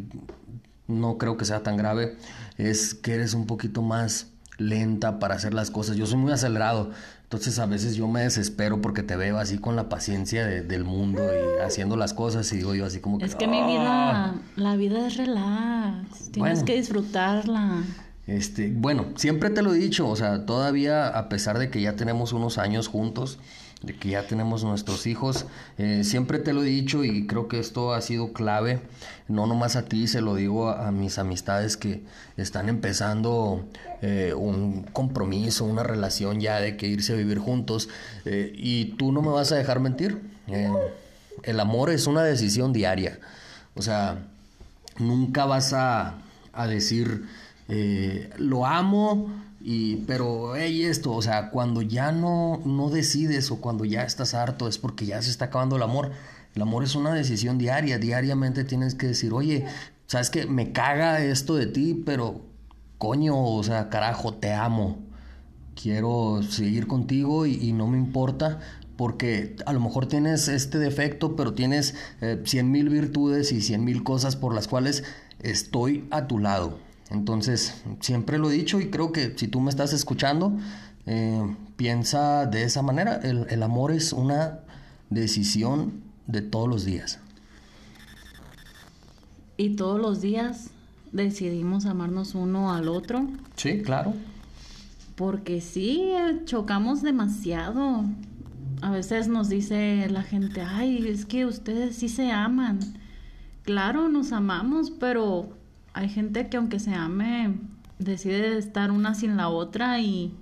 no 0.86 1.18
creo 1.18 1.36
que 1.36 1.44
sea 1.44 1.64
tan 1.64 1.76
grave 1.76 2.16
es 2.58 2.94
que 2.94 3.14
eres 3.14 3.34
un 3.34 3.46
poquito 3.46 3.82
más 3.82 4.28
lenta 4.56 5.18
para 5.18 5.34
hacer 5.34 5.52
las 5.52 5.72
cosas. 5.72 5.96
Yo 5.96 6.06
soy 6.06 6.18
muy 6.18 6.30
acelerado, 6.30 6.92
entonces 7.34 7.58
a 7.58 7.66
veces 7.66 7.96
yo 7.96 8.06
me 8.06 8.22
desespero 8.22 8.80
porque 8.80 9.02
te 9.02 9.16
veo 9.16 9.38
así 9.38 9.58
con 9.58 9.74
la 9.74 9.88
paciencia 9.88 10.46
del 10.46 10.84
mundo 10.84 11.20
y 11.22 11.62
haciendo 11.62 11.96
las 11.96 12.14
cosas 12.14 12.50
y 12.52 12.58
digo 12.58 12.76
yo 12.76 12.86
así 12.86 13.00
como 13.00 13.18
que... 13.18 13.24
Es 13.24 13.34
que 13.34 13.48
mi 13.48 13.60
vida, 13.62 14.26
¡Ah! 14.26 14.34
la 14.54 14.76
vida 14.76 15.06
es 15.06 15.16
relax, 15.16 16.30
tienes 16.30 16.62
que 16.62 16.76
disfrutarla. 16.76 17.82
Este, 18.28 18.72
bueno, 18.72 19.06
siempre 19.16 19.50
te 19.50 19.62
lo 19.62 19.74
he 19.74 19.78
dicho, 19.78 20.08
o 20.08 20.14
sea, 20.14 20.46
todavía 20.46 21.08
a 21.08 21.28
pesar 21.28 21.58
de 21.58 21.70
que 21.70 21.82
ya 21.82 21.96
tenemos 21.96 22.32
unos 22.32 22.56
años 22.56 22.86
juntos, 22.86 23.40
de 23.84 23.96
que 23.96 24.10
ya 24.10 24.26
tenemos 24.26 24.64
nuestros 24.64 25.06
hijos, 25.06 25.46
eh, 25.78 26.04
siempre 26.04 26.38
te 26.38 26.52
lo 26.52 26.62
he 26.62 26.66
dicho 26.66 27.04
y 27.04 27.26
creo 27.26 27.48
que 27.48 27.58
esto 27.58 27.94
ha 27.94 28.00
sido 28.00 28.32
clave, 28.32 28.80
no 29.28 29.46
nomás 29.46 29.76
a 29.76 29.84
ti, 29.84 30.06
se 30.06 30.20
lo 30.20 30.34
digo 30.34 30.70
a, 30.70 30.90
mis 30.92 31.18
amistades 31.18 31.76
que 31.76 32.02
están 32.36 32.68
empezando 32.68 33.64
eh, 34.02 34.34
un 34.34 34.82
compromiso, 34.92 35.64
una 35.64 35.82
relación 35.82 36.40
ya 36.40 36.60
de 36.60 36.76
que 36.76 36.86
irse 36.86 37.12
a 37.12 37.16
vivir 37.16 37.38
juntos. 37.38 37.88
Eh, 38.24 38.52
y 38.54 38.96
tú 38.96 39.12
no 39.12 39.22
me 39.22 39.30
vas 39.30 39.52
a 39.52 39.56
dejar 39.56 39.80
mentir, 39.80 40.20
el 41.42 41.60
amor 41.60 41.90
es 41.90 42.06
una 42.06 42.22
decisión 42.22 42.72
diaria, 42.72 43.18
o 43.74 43.82
sea, 43.82 44.18
nunca 44.98 45.46
vas 45.46 45.72
a, 45.72 46.14
a 46.52 46.66
decir 46.66 47.24
eh, 47.68 48.30
lo 48.36 48.66
amo, 48.66 49.30
y, 49.66 49.96
pero 50.06 50.56
hey, 50.56 50.84
esto, 50.84 51.12
o 51.12 51.22
sea, 51.22 51.48
cuando 51.48 51.80
ya 51.80 52.12
no, 52.12 52.60
no 52.66 52.90
decides 52.90 53.50
o 53.50 53.62
cuando 53.62 53.86
ya 53.86 54.02
estás 54.02 54.34
harto 54.34 54.68
es 54.68 54.76
porque 54.76 55.06
ya 55.06 55.22
se 55.22 55.30
está 55.30 55.46
acabando 55.46 55.76
el 55.76 55.82
amor. 55.82 56.10
El 56.54 56.60
amor 56.60 56.84
es 56.84 56.94
una 56.94 57.14
decisión 57.14 57.56
diaria, 57.56 57.96
diariamente 57.96 58.64
tienes 58.64 58.94
que 58.94 59.06
decir, 59.06 59.32
oye, 59.32 59.64
sabes 60.06 60.28
que 60.28 60.44
me 60.44 60.72
caga 60.72 61.24
esto 61.24 61.56
de 61.56 61.64
ti, 61.64 62.02
pero 62.04 62.42
coño, 62.98 63.42
o 63.42 63.62
sea, 63.62 63.88
carajo, 63.88 64.34
te 64.34 64.52
amo. 64.52 64.98
Quiero 65.80 66.42
seguir 66.42 66.86
contigo 66.86 67.46
y, 67.46 67.72
no 67.72 67.86
me 67.86 67.96
importa 67.96 68.60
porque 68.98 69.56
a 69.64 69.72
lo 69.72 69.80
mejor 69.80 70.06
tienes 70.06 70.46
este 70.48 70.78
defecto, 70.78 71.36
pero 71.36 71.54
tienes 71.54 71.94
eh, 72.20 72.42
cien 72.44 72.70
mil 72.70 72.90
virtudes 72.90 73.50
y 73.50 73.62
cien 73.62 73.82
mil 73.82 74.04
cosas 74.04 74.36
por 74.36 74.54
las 74.54 74.68
cuales 74.68 75.04
estoy 75.40 76.06
a 76.10 76.26
tu 76.26 76.38
lado. 76.38 76.78
Entonces, 77.14 77.82
siempre 78.00 78.38
lo 78.38 78.50
he 78.50 78.54
dicho 78.54 78.80
y 78.80 78.90
creo 78.90 79.12
que 79.12 79.38
si 79.38 79.46
tú 79.46 79.60
me 79.60 79.70
estás 79.70 79.92
escuchando, 79.92 80.58
eh, 81.06 81.56
piensa 81.76 82.44
de 82.46 82.64
esa 82.64 82.82
manera. 82.82 83.20
El, 83.22 83.62
amor 83.62 83.92
es 83.92 84.12
una 84.12 84.58
decisión 85.10 86.02
de 86.26 86.42
todos 86.42 86.68
los 86.68 86.84
días. 86.84 87.20
Y 89.56 89.76
todos 89.76 90.00
los 90.00 90.20
días 90.20 90.70
decidimos 91.12 91.86
amarnos 91.86 92.34
uno 92.34 92.72
al 92.72 92.88
otro. 92.88 93.28
Sí, 93.54 93.82
claro. 93.82 94.12
Porque 95.14 95.60
sí, 95.60 96.10
chocamos 96.46 97.00
demasiado. 97.02 98.04
A 98.82 98.90
veces 98.90 99.28
nos 99.28 99.48
dice 99.48 100.08
la 100.10 100.24
gente, 100.24 100.62
ay, 100.62 101.06
es 101.06 101.26
que 101.26 101.46
ustedes 101.46 101.94
sí 101.94 102.08
se 102.08 102.32
aman. 102.32 102.80
Claro, 103.62 104.08
nos 104.08 104.32
amamos, 104.32 104.90
pero 104.90 105.56
hay 105.94 106.08
gente 106.08 106.48
que 106.48 106.56
aunque 106.56 106.80
se 106.80 106.92
ame, 106.92 107.54
decide 107.98 108.58
estar 108.58 108.90
una 108.90 109.14
sin 109.14 109.36
la 109.36 109.48
otra 109.48 110.00
y, 110.00 110.36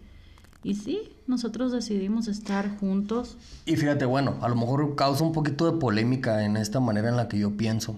y 0.65 0.75
sí, 0.75 1.13
nosotros 1.27 1.73
decidimos 1.73 2.27
estar 2.27 2.79
juntos. 2.79 3.37
Y 3.67 3.77
fíjate, 3.77 4.07
bueno, 4.07 4.37
a 4.41 4.49
lo 4.49 4.57
mejor 4.57 4.97
causa 4.97 5.23
un 5.23 5.33
poquito 5.33 5.71
de 5.71 5.79
polémica 5.79 6.45
en 6.45 6.57
esta 6.57 6.81
manera 6.81 7.11
en 7.11 7.17
la 7.17 7.29
que 7.29 7.39
yo 7.39 7.57
pienso, 7.57 7.97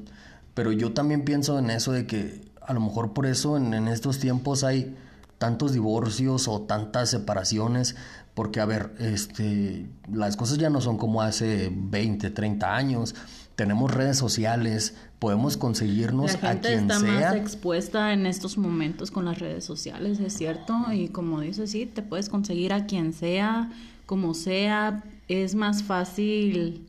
pero 0.52 0.72
yo 0.72 0.92
también 0.92 1.24
pienso 1.24 1.58
en 1.58 1.70
eso 1.70 1.92
de 1.92 2.06
que 2.06 2.42
a 2.60 2.72
lo 2.74 2.80
mejor 2.80 3.12
por 3.12 3.26
eso 3.26 3.56
en, 3.56 3.72
en 3.72 3.88
estos 3.88 4.18
tiempos 4.18 4.64
hay 4.64 4.96
tantos 5.38 5.72
divorcios 5.72 6.48
o 6.48 6.62
tantas 6.62 7.10
separaciones, 7.10 7.96
porque 8.34 8.60
a 8.60 8.66
ver, 8.66 8.94
este, 8.98 9.86
las 10.12 10.36
cosas 10.36 10.58
ya 10.58 10.70
no 10.70 10.80
son 10.80 10.98
como 10.98 11.22
hace 11.22 11.70
20, 11.72 12.30
30 12.30 12.74
años 12.74 13.14
tenemos 13.56 13.92
redes 13.92 14.18
sociales, 14.18 14.94
podemos 15.18 15.56
conseguirnos 15.56 16.32
La 16.32 16.38
gente 16.38 16.68
a 16.68 16.70
quien 16.70 16.90
está 16.90 16.98
sea. 16.98 17.12
más 17.12 17.36
expuesta 17.36 18.12
en 18.12 18.26
estos 18.26 18.58
momentos 18.58 19.10
con 19.10 19.24
las 19.24 19.38
redes 19.38 19.64
sociales, 19.64 20.18
es 20.20 20.36
cierto, 20.36 20.74
y 20.92 21.08
como 21.08 21.40
dices, 21.40 21.70
sí, 21.70 21.86
te 21.86 22.02
puedes 22.02 22.28
conseguir 22.28 22.72
a 22.72 22.86
quien 22.86 23.12
sea, 23.12 23.70
como 24.06 24.34
sea, 24.34 25.04
es 25.28 25.54
más 25.54 25.82
fácil 25.82 26.86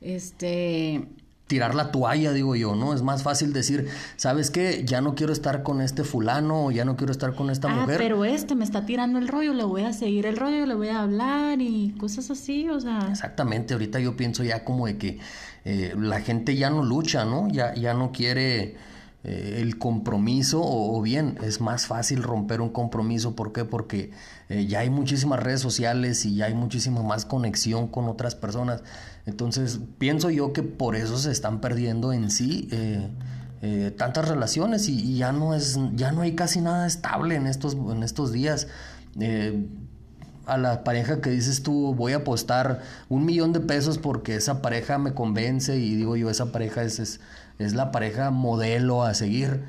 este 0.00 1.08
tirar 1.48 1.74
la 1.74 1.90
toalla, 1.90 2.32
digo 2.32 2.54
yo, 2.54 2.76
¿no? 2.76 2.94
Es 2.94 3.02
más 3.02 3.22
fácil 3.22 3.52
decir, 3.52 3.88
¿sabes 4.16 4.50
qué? 4.50 4.84
Ya 4.84 5.00
no 5.00 5.14
quiero 5.14 5.32
estar 5.32 5.62
con 5.62 5.80
este 5.80 6.04
fulano 6.04 6.66
o 6.66 6.70
ya 6.70 6.84
no 6.84 6.96
quiero 6.96 7.10
estar 7.10 7.34
con 7.34 7.50
esta 7.50 7.68
ah, 7.68 7.74
mujer. 7.74 7.98
Pero 7.98 8.24
este 8.24 8.54
me 8.54 8.64
está 8.64 8.86
tirando 8.86 9.18
el 9.18 9.26
rollo, 9.26 9.54
le 9.54 9.64
voy 9.64 9.82
a 9.82 9.92
seguir 9.92 10.26
el 10.26 10.36
rollo, 10.36 10.66
le 10.66 10.74
voy 10.74 10.88
a 10.88 11.00
hablar 11.00 11.60
y 11.60 11.94
cosas 11.98 12.30
así, 12.30 12.68
o 12.68 12.78
sea. 12.78 13.08
Exactamente, 13.10 13.72
ahorita 13.72 13.98
yo 13.98 14.16
pienso 14.16 14.44
ya 14.44 14.62
como 14.62 14.86
de 14.86 14.98
que 14.98 15.18
eh, 15.64 15.94
la 15.98 16.20
gente 16.20 16.54
ya 16.54 16.70
no 16.70 16.84
lucha, 16.84 17.24
¿no? 17.24 17.48
Ya, 17.48 17.74
ya 17.74 17.94
no 17.94 18.12
quiere 18.12 18.76
eh, 19.24 19.58
el 19.60 19.78
compromiso 19.78 20.60
o, 20.62 21.00
bien 21.02 21.38
es 21.42 21.60
más 21.60 21.86
fácil 21.86 22.22
romper 22.22 22.60
un 22.60 22.70
compromiso. 22.70 23.34
¿Por 23.34 23.52
qué? 23.52 23.64
Porque 23.64 24.12
eh, 24.48 24.66
ya 24.66 24.80
hay 24.80 24.90
muchísimas 24.90 25.40
redes 25.42 25.60
sociales 25.60 26.24
y 26.24 26.36
ya 26.36 26.46
hay 26.46 26.54
muchísima 26.54 27.02
más 27.02 27.24
conexión 27.24 27.88
con 27.88 28.08
otras 28.08 28.34
personas. 28.34 28.82
Entonces 29.26 29.80
pienso 29.98 30.30
yo 30.30 30.52
que 30.52 30.62
por 30.62 30.96
eso 30.96 31.18
se 31.18 31.30
están 31.30 31.60
perdiendo 31.60 32.12
en 32.12 32.30
sí 32.30 32.68
tantas 33.96 34.28
relaciones 34.28 34.88
y, 34.88 35.16
ya 35.16 35.32
no 35.32 35.52
es 35.52 35.78
ya 35.96 36.12
no 36.12 36.22
hay 36.22 36.36
casi 36.36 36.60
nada 36.60 36.86
estable 36.86 37.34
en 37.34 37.48
estos 37.48 37.74
en 37.74 38.04
estos 38.04 38.32
días 38.32 38.68
a 40.48 40.56
la 40.56 40.82
pareja 40.82 41.20
que 41.20 41.30
dices 41.30 41.62
tú, 41.62 41.94
voy 41.94 42.14
a 42.14 42.16
apostar 42.16 42.80
un 43.08 43.24
millón 43.26 43.52
de 43.52 43.60
pesos 43.60 43.98
porque 43.98 44.34
esa 44.34 44.62
pareja 44.62 44.98
me 44.98 45.12
convence 45.12 45.76
y 45.76 45.94
digo 45.94 46.16
yo, 46.16 46.30
esa 46.30 46.50
pareja 46.52 46.82
es, 46.82 46.98
es, 46.98 47.20
es 47.58 47.74
la 47.74 47.90
pareja 47.90 48.30
modelo 48.30 49.02
a 49.02 49.14
seguir. 49.14 49.62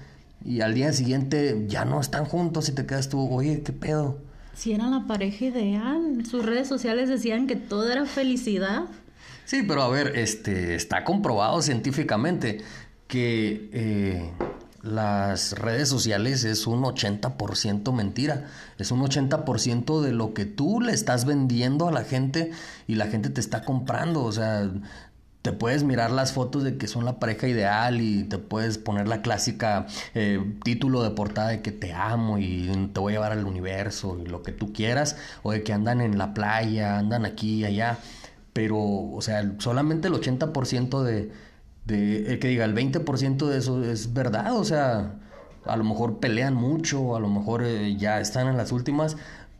Y 0.45 0.61
al 0.61 0.73
día 0.73 0.93
siguiente 0.93 1.65
ya 1.67 1.85
no 1.85 1.99
están 1.99 2.25
juntos 2.25 2.69
y 2.69 2.71
te 2.71 2.85
quedas 2.85 3.09
tú, 3.09 3.29
oye, 3.29 3.61
¿qué 3.61 3.73
pedo? 3.73 4.17
Si 4.55 4.73
era 4.73 4.87
la 4.87 5.05
pareja 5.07 5.45
ideal, 5.45 6.25
sus 6.29 6.45
redes 6.45 6.67
sociales 6.67 7.09
decían 7.09 7.47
que 7.47 7.55
todo 7.55 7.91
era 7.91 8.05
felicidad. 8.05 8.83
Sí, 9.45 9.63
pero 9.67 9.81
a 9.83 9.89
ver, 9.89 10.17
este, 10.17 10.75
está 10.75 11.03
comprobado 11.03 11.61
científicamente 11.61 12.59
que 13.07 13.69
eh, 13.73 14.29
las 14.81 15.53
redes 15.53 15.89
sociales 15.89 16.43
es 16.43 16.67
un 16.67 16.83
80% 16.83 17.91
mentira. 17.93 18.47
Es 18.77 18.91
un 18.91 19.01
80% 19.01 20.01
de 20.01 20.11
lo 20.11 20.33
que 20.33 20.45
tú 20.45 20.79
le 20.79 20.93
estás 20.93 21.25
vendiendo 21.25 21.87
a 21.87 21.91
la 21.91 22.03
gente 22.03 22.51
y 22.87 22.95
la 22.95 23.07
gente 23.07 23.29
te 23.29 23.41
está 23.41 23.63
comprando. 23.63 24.23
O 24.23 24.31
sea, 24.31 24.69
te 25.41 25.53
puedes 25.53 25.83
mirar 25.83 26.11
las 26.11 26.33
fotos 26.33 26.63
de 26.63 26.77
que 26.77 26.87
son 26.87 27.05
la 27.05 27.19
pareja 27.19 27.47
ideal 27.47 28.01
y 28.01 28.23
te 28.25 28.37
puedes 28.37 28.77
poner 28.77 29.07
la 29.07 29.21
clásica 29.21 29.87
eh, 30.13 30.43
título 30.63 31.01
de 31.01 31.11
portada 31.11 31.49
de 31.49 31.61
que 31.61 31.71
te 31.71 31.93
amo 31.93 32.37
y 32.39 32.89
te 32.93 32.99
voy 32.99 33.13
a 33.13 33.15
llevar 33.15 33.31
al 33.31 33.45
universo 33.45 34.17
y 34.19 34.27
lo 34.27 34.43
que 34.43 34.51
tú 34.51 34.73
quieras. 34.73 35.17
O 35.43 35.51
de 35.51 35.63
que 35.63 35.71
andan 35.73 36.01
en 36.01 36.17
la 36.17 36.33
playa, 36.33 36.97
andan 36.97 37.25
aquí 37.25 37.61
y 37.61 37.65
allá. 37.65 37.99
Pero, 38.53 38.77
o 38.77 39.21
sea, 39.21 39.53
solamente 39.59 40.09
el 40.09 40.13
80% 40.13 41.03
de 41.03 41.31
el 41.95 42.39
que 42.39 42.47
diga 42.47 42.65
el 42.65 42.75
20% 42.75 43.47
de 43.47 43.57
eso 43.57 43.83
es 43.83 44.13
verdad, 44.13 44.55
o 44.55 44.63
sea, 44.63 45.15
a 45.65 45.77
lo 45.77 45.83
mejor 45.83 46.19
pelean 46.19 46.53
mucho, 46.53 47.15
a 47.15 47.19
lo 47.19 47.29
mejor 47.29 47.63
eh, 47.63 47.95
ya 47.97 48.19
están 48.19 48.47
en 48.47 48.57
las 48.57 48.71
últimas, 48.71 49.17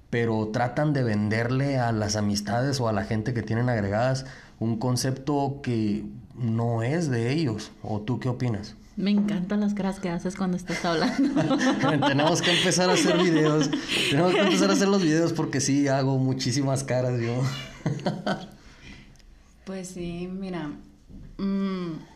pero 0.09 0.49
tratan 0.51 0.93
de 0.93 1.03
venderle 1.03 1.77
a 1.77 1.91
las 1.91 2.15
amistades 2.15 2.79
o 2.79 2.87
a 2.87 2.93
la 2.93 3.03
gente 3.03 3.33
que 3.33 3.43
tienen 3.43 3.69
agregadas 3.69 4.25
un 4.59 4.77
concepto 4.77 5.59
que 5.63 6.05
no 6.35 6.83
es 6.83 7.09
de 7.09 7.33
ellos. 7.33 7.71
¿O 7.81 8.01
tú 8.01 8.19
qué 8.19 8.29
opinas? 8.29 8.75
Me 8.95 9.11
encantan 9.11 9.61
las 9.61 9.73
caras 9.73 9.99
que 9.99 10.09
haces 10.09 10.35
cuando 10.35 10.57
estás 10.57 10.83
hablando. 10.83 11.41
Tenemos 12.07 12.41
que 12.41 12.57
empezar 12.57 12.89
a 12.89 12.93
hacer 12.93 13.17
videos. 13.17 13.69
Tenemos 14.09 14.33
que 14.33 14.41
empezar 14.41 14.69
a 14.69 14.73
hacer 14.73 14.89
los 14.89 15.01
videos 15.01 15.33
porque 15.33 15.61
sí 15.61 15.87
hago 15.87 16.17
muchísimas 16.17 16.83
caras 16.83 17.19
yo. 17.21 17.41
pues 19.65 19.87
sí, 19.89 20.29
mira. 20.31 20.69
Mmm 21.37 22.09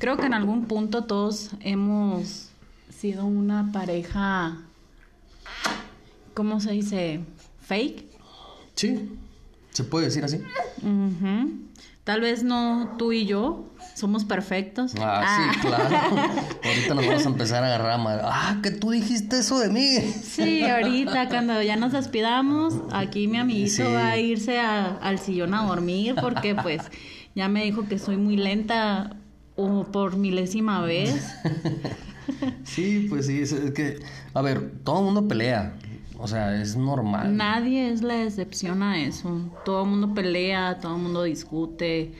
Creo 0.00 0.16
que 0.16 0.24
en 0.24 0.32
algún 0.32 0.64
punto 0.64 1.04
todos 1.04 1.50
hemos 1.60 2.48
sido 2.88 3.26
una 3.26 3.70
pareja, 3.70 4.56
¿cómo 6.32 6.58
se 6.60 6.72
dice? 6.72 7.20
¿Fake? 7.60 8.06
Sí, 8.76 9.10
se 9.80 9.84
puede 9.88 10.06
decir 10.06 10.24
así. 10.24 10.42
Tal 12.04 12.20
vez 12.20 12.42
no 12.42 12.96
tú 12.98 13.12
y 13.12 13.26
yo 13.26 13.66
somos 13.94 14.24
perfectos. 14.24 14.94
Ah, 15.00 15.52
sí, 15.52 15.60
claro. 15.60 15.96
ahorita 16.64 16.94
nos 16.94 17.06
vamos 17.06 17.24
a 17.24 17.28
empezar 17.28 17.62
a 17.62 17.66
agarrar 17.66 17.98
mal. 17.98 18.20
Ah, 18.24 18.58
que 18.62 18.70
tú 18.70 18.90
dijiste 18.90 19.38
eso 19.38 19.58
de 19.58 19.68
mí. 19.68 19.98
Sí, 20.22 20.64
ahorita 20.64 21.28
cuando 21.28 21.62
ya 21.62 21.76
nos 21.76 21.92
despidamos, 21.92 22.74
aquí 22.92 23.28
mi 23.28 23.38
amiguito 23.38 23.92
va 23.92 24.08
a 24.08 24.18
irse 24.18 24.58
al 24.58 25.18
sillón 25.18 25.54
a 25.54 25.64
dormir 25.64 26.14
porque 26.20 26.54
pues 26.54 26.82
ya 27.34 27.48
me 27.48 27.64
dijo 27.64 27.86
que 27.88 27.98
soy 27.98 28.16
muy 28.16 28.36
lenta 28.36 29.16
o 29.56 29.84
por 29.84 30.16
milésima 30.16 30.82
vez. 30.82 31.34
sí, 32.64 33.06
pues 33.08 33.26
sí, 33.26 33.42
es, 33.42 33.54
que, 33.74 34.00
a 34.34 34.42
ver, 34.42 34.72
todo 34.84 34.98
el 34.98 35.04
mundo 35.06 35.28
pelea. 35.28 35.74
O 36.22 36.28
sea, 36.28 36.60
es 36.60 36.76
normal. 36.76 37.34
Nadie 37.34 37.90
es 37.90 38.02
la 38.02 38.22
excepción 38.22 38.82
a 38.82 39.02
eso. 39.02 39.40
Todo 39.64 39.84
el 39.84 39.90
mundo 39.90 40.12
pelea, 40.12 40.78
todo 40.78 40.96
el 40.96 41.02
mundo 41.02 41.22
discute. 41.22 42.12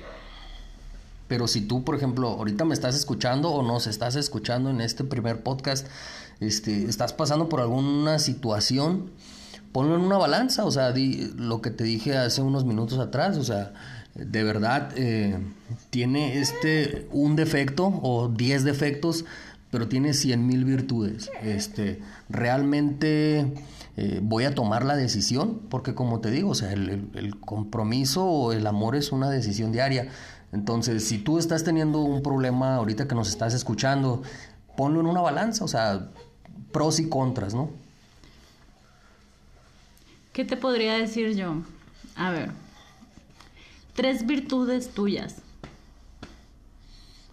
Pero 1.28 1.46
si 1.46 1.60
tú, 1.60 1.84
por 1.84 1.94
ejemplo, 1.96 2.28
ahorita 2.28 2.64
me 2.64 2.72
estás 2.72 2.96
escuchando 2.96 3.50
o 3.50 3.62
nos 3.62 3.86
estás 3.86 4.16
escuchando 4.16 4.70
en 4.70 4.80
este 4.80 5.04
primer 5.04 5.42
podcast, 5.42 5.86
este, 6.40 6.86
estás 6.86 7.12
pasando 7.12 7.50
por 7.50 7.60
alguna 7.60 8.18
situación, 8.18 9.10
ponlo 9.70 9.96
en 9.96 10.00
una 10.00 10.16
balanza. 10.16 10.64
O 10.64 10.70
sea, 10.70 10.92
di, 10.92 11.30
lo 11.36 11.60
que 11.60 11.70
te 11.70 11.84
dije 11.84 12.16
hace 12.16 12.40
unos 12.40 12.64
minutos 12.64 12.98
atrás, 12.98 13.36
o 13.36 13.44
sea, 13.44 13.74
de 14.14 14.42
verdad 14.42 14.92
eh, 14.96 15.38
tiene 15.90 16.40
este 16.40 17.06
un 17.12 17.36
defecto 17.36 18.00
o 18.02 18.28
diez 18.28 18.64
defectos, 18.64 19.26
pero 19.70 19.88
tiene 19.88 20.14
cien 20.14 20.46
mil 20.46 20.64
virtudes. 20.64 21.30
Este, 21.42 22.00
realmente 22.30 23.52
eh, 23.96 24.20
voy 24.22 24.44
a 24.44 24.54
tomar 24.54 24.84
la 24.84 24.96
decisión, 24.96 25.60
porque 25.68 25.94
como 25.94 26.20
te 26.20 26.30
digo, 26.30 26.50
o 26.50 26.54
sea, 26.54 26.72
el, 26.72 27.36
compromiso 27.40 28.24
o 28.24 28.52
el 28.52 28.66
amor 28.66 28.96
es 28.96 29.12
una 29.12 29.30
decisión 29.30 29.72
diaria. 29.72 30.08
Entonces, 30.52 31.04
si 31.04 31.18
tú 31.18 31.38
estás 31.38 31.64
teniendo 31.64 32.00
un 32.00 32.22
problema 32.22 32.76
ahorita 32.76 33.06
que 33.06 33.14
nos 33.14 33.28
estás 33.28 33.54
escuchando, 33.54 34.22
ponlo 34.76 35.00
en 35.00 35.06
una 35.06 35.20
balanza, 35.20 35.64
o 35.64 35.68
sea, 35.68 36.08
pros 36.72 36.98
y 37.00 37.08
contras, 37.08 37.54
¿no? 37.54 37.70
¿Qué 40.32 40.44
te 40.44 40.56
podría 40.56 40.94
decir 40.94 41.34
yo? 41.34 41.56
A 42.16 42.30
ver, 42.30 42.50
Tres 44.00 44.26
virtudes 44.26 44.88
tuyas. 44.94 45.42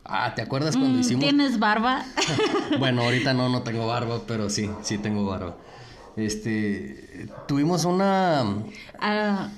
Ah, 0.04 0.34
¿te 0.36 0.42
acuerdas 0.42 0.76
cuando 0.76 0.98
mm, 0.98 1.02
hicimos? 1.02 1.24
¿Tienes 1.24 1.60
barba? 1.60 2.04
bueno, 2.80 3.04
ahorita 3.04 3.34
no, 3.34 3.48
no 3.48 3.62
tengo 3.64 3.88
barba, 3.88 4.22
pero 4.28 4.50
sí, 4.50 4.70
sí 4.82 4.98
tengo 4.98 5.26
barba. 5.26 5.56
Este, 6.18 7.30
tuvimos 7.48 7.86
una... 7.86 8.44
Ah, 9.00 9.50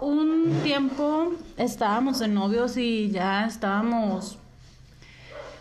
un 0.00 0.60
tiempo 0.62 1.32
estábamos 1.56 2.20
en 2.20 2.34
novios 2.34 2.76
y 2.76 3.10
ya 3.10 3.46
estábamos, 3.46 4.38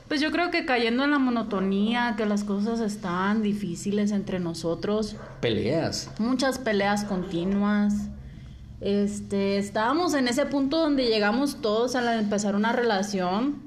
pues 0.07 0.21
yo 0.21 0.31
creo 0.31 0.51
que 0.51 0.65
cayendo 0.65 1.03
en 1.03 1.11
la 1.11 1.19
monotonía, 1.19 2.13
que 2.15 2.25
las 2.25 2.43
cosas 2.43 2.79
están 2.79 3.41
difíciles 3.41 4.11
entre 4.11 4.39
nosotros. 4.39 5.17
Peleas. 5.41 6.09
Muchas 6.19 6.59
peleas 6.59 7.03
continuas. 7.03 7.93
Este, 8.79 9.57
estábamos 9.57 10.13
en 10.13 10.27
ese 10.27 10.45
punto 10.45 10.77
donde 10.77 11.07
llegamos 11.07 11.61
todos 11.61 11.95
a 11.95 12.19
empezar 12.19 12.55
una 12.55 12.71
relación 12.71 13.66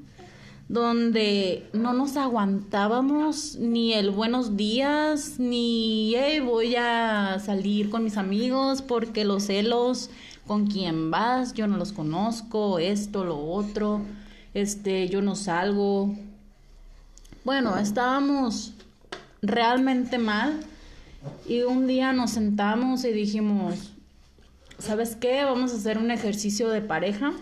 donde 0.70 1.68
no 1.72 1.92
nos 1.94 2.16
aguantábamos 2.16 3.56
ni 3.56 3.92
el 3.92 4.12
buenos 4.12 4.56
días, 4.56 5.40
ni 5.40 6.14
voy 6.44 6.76
a 6.76 7.40
salir 7.44 7.90
con 7.90 8.04
mis 8.04 8.16
amigos 8.16 8.80
porque 8.80 9.24
los 9.24 9.46
celos, 9.46 10.10
con 10.46 10.68
quién 10.68 11.10
vas, 11.10 11.54
yo 11.54 11.66
no 11.66 11.76
los 11.76 11.92
conozco, 11.92 12.78
esto, 12.78 13.24
lo 13.24 13.44
otro, 13.50 14.02
este, 14.54 15.08
yo 15.08 15.22
no 15.22 15.34
salgo. 15.34 16.14
Bueno, 17.44 17.76
estábamos 17.76 18.72
realmente 19.42 20.18
mal 20.18 20.60
y 21.48 21.62
un 21.62 21.88
día 21.88 22.12
nos 22.12 22.30
sentamos 22.30 23.04
y 23.04 23.10
dijimos, 23.10 23.90
¿sabes 24.78 25.16
qué? 25.16 25.42
Vamos 25.42 25.72
a 25.72 25.78
hacer 25.78 25.98
un 25.98 26.12
ejercicio 26.12 26.68
de 26.68 26.80
pareja. 26.80 27.32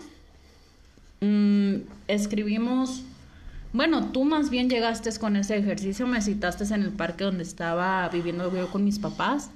Mm, 1.21 1.81
escribimos, 2.07 3.03
bueno, 3.71 4.11
tú 4.11 4.23
más 4.23 4.49
bien 4.49 4.69
llegaste 4.69 5.11
con 5.19 5.35
ese 5.35 5.57
ejercicio, 5.57 6.07
me 6.07 6.21
citaste 6.21 6.63
en 6.73 6.83
el 6.83 6.91
parque 6.91 7.23
donde 7.23 7.43
estaba 7.43 8.07
viviendo 8.09 8.51
yo 8.55 8.71
con 8.71 8.83
mis 8.83 8.99
papás 8.99 9.51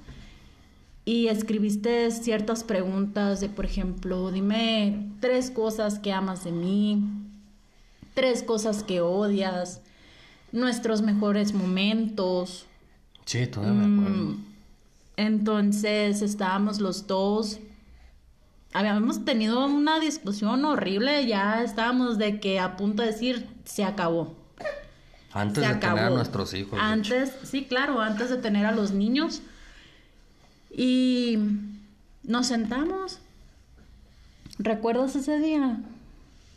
y 1.04 1.26
escribiste 1.28 2.10
ciertas 2.10 2.64
preguntas 2.64 3.40
de, 3.40 3.48
por 3.48 3.64
ejemplo, 3.66 4.30
dime 4.30 5.10
tres 5.20 5.50
cosas 5.50 5.98
que 5.98 6.12
amas 6.12 6.44
de 6.44 6.52
mí, 6.52 7.02
tres 8.14 8.42
cosas 8.42 8.82
que 8.82 9.00
odias, 9.00 9.82
nuestros 10.52 11.02
mejores 11.02 11.52
momentos. 11.52 12.66
Sí, 13.26 13.46
todavía 13.46 13.74
me 13.74 14.00
acuerdo. 14.00 14.22
Mm, 14.24 14.44
entonces 15.16 16.22
estábamos 16.22 16.80
los 16.80 17.06
dos 17.06 17.58
habíamos 18.74 19.24
tenido 19.24 19.64
una 19.64 20.00
discusión 20.00 20.64
horrible, 20.64 21.26
ya 21.26 21.62
estábamos 21.62 22.18
de 22.18 22.40
que 22.40 22.58
a 22.58 22.76
punto 22.76 23.02
de 23.02 23.12
decir 23.12 23.46
se 23.64 23.84
acabó. 23.84 24.34
Antes 25.32 25.66
de 25.66 25.74
tener 25.76 25.98
a 25.98 26.10
nuestros 26.10 26.52
hijos. 26.54 26.78
Antes, 26.80 27.32
sí, 27.44 27.64
claro, 27.64 28.00
antes 28.00 28.30
de 28.30 28.36
tener 28.36 28.66
a 28.66 28.72
los 28.72 28.90
niños. 28.90 29.42
Y 30.70 31.38
nos 32.24 32.48
sentamos. 32.48 33.20
¿Recuerdas 34.58 35.16
ese 35.16 35.38
día? 35.38 35.78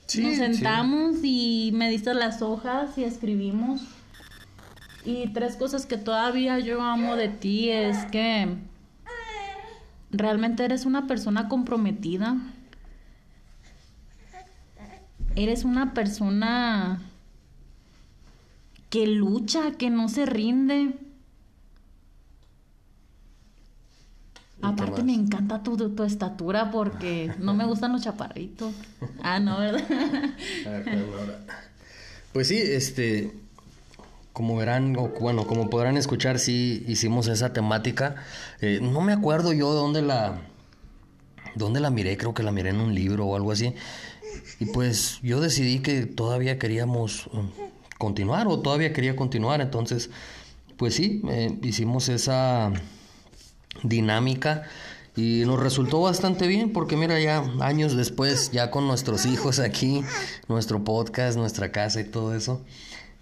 Sí, 0.07 0.23
nos 0.23 0.37
sentamos 0.37 1.17
y 1.23 1.71
me 1.73 1.89
diste 1.89 2.13
las 2.13 2.41
hojas 2.41 2.97
y 2.97 3.03
escribimos. 3.03 3.81
Y 5.05 5.27
tres 5.33 5.55
cosas 5.55 5.85
que 5.85 5.97
todavía 5.97 6.59
yo 6.59 6.81
amo 6.81 7.15
de 7.15 7.29
ti 7.29 7.69
es 7.69 8.05
que 8.05 8.57
¿Realmente 10.11 10.63
eres 10.63 10.85
una 10.85 11.07
persona 11.07 11.49
comprometida? 11.49 12.37
¿Eres 15.35 15.65
una 15.65 15.93
persona 15.93 17.01
que 18.89 19.05
lucha, 19.07 19.71
que 19.71 19.89
no 19.89 20.09
se 20.09 20.25
rinde? 20.25 20.95
Aparte 24.61 25.03
me 25.03 25.13
encanta 25.13 25.61
tu, 25.61 25.77
tu, 25.77 26.03
estatura 26.03 26.71
porque 26.71 27.31
no 27.39 27.53
me 27.53 27.65
gustan 27.65 27.91
los 27.91 28.01
chaparritos. 28.01 28.73
Ah, 29.21 29.39
no, 29.39 29.59
¿verdad? 29.59 29.83
pues 32.33 32.47
sí, 32.47 32.57
este, 32.57 33.33
como 34.37 34.55
verán, 34.55 34.95
o 34.97 35.07
bueno, 35.19 35.47
como 35.47 35.67
podrán 35.67 35.97
escuchar, 35.97 36.37
sí 36.37 36.85
hicimos 36.87 37.27
esa 37.27 37.53
temática. 37.53 38.17
Eh, 38.61 38.77
no 38.83 39.01
me 39.01 39.11
acuerdo 39.11 39.51
yo 39.51 39.73
de 39.73 39.79
dónde 39.79 40.03
la, 40.03 40.41
dónde 41.55 41.79
la 41.79 41.89
miré, 41.89 42.17
creo 42.17 42.35
que 42.35 42.43
la 42.43 42.51
miré 42.51 42.69
en 42.69 42.79
un 42.79 42.93
libro 42.93 43.25
o 43.25 43.35
algo 43.35 43.51
así. 43.51 43.73
Y 44.59 44.65
pues 44.65 45.17
yo 45.23 45.41
decidí 45.41 45.79
que 45.79 46.05
todavía 46.05 46.59
queríamos 46.59 47.25
um, 47.33 47.49
continuar 47.97 48.45
o 48.47 48.59
todavía 48.59 48.93
quería 48.93 49.15
continuar. 49.15 49.59
Entonces, 49.59 50.11
pues 50.77 50.93
sí, 50.93 51.23
eh, 51.29 51.57
hicimos 51.63 52.07
esa 52.07 52.71
dinámica 53.81 54.67
y 55.15 55.45
nos 55.47 55.59
resultó 55.59 55.99
bastante 56.01 56.45
bien 56.45 56.73
porque 56.73 56.95
mira 56.95 57.19
ya 57.19 57.43
años 57.59 57.95
después, 57.95 58.51
ya 58.51 58.69
con 58.69 58.85
nuestros 58.85 59.25
hijos 59.25 59.57
aquí, 59.57 60.03
nuestro 60.47 60.83
podcast, 60.83 61.39
nuestra 61.39 61.71
casa 61.71 62.01
y 62.01 62.03
todo 62.03 62.35
eso. 62.35 62.61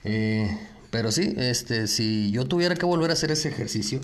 Eh, 0.04 0.50
pero 0.96 1.12
sí, 1.12 1.34
este, 1.36 1.88
si 1.88 2.32
yo 2.32 2.46
tuviera 2.46 2.74
que 2.74 2.86
volver 2.86 3.10
a 3.10 3.14
hacer 3.16 3.30
ese 3.30 3.50
ejercicio, 3.50 4.00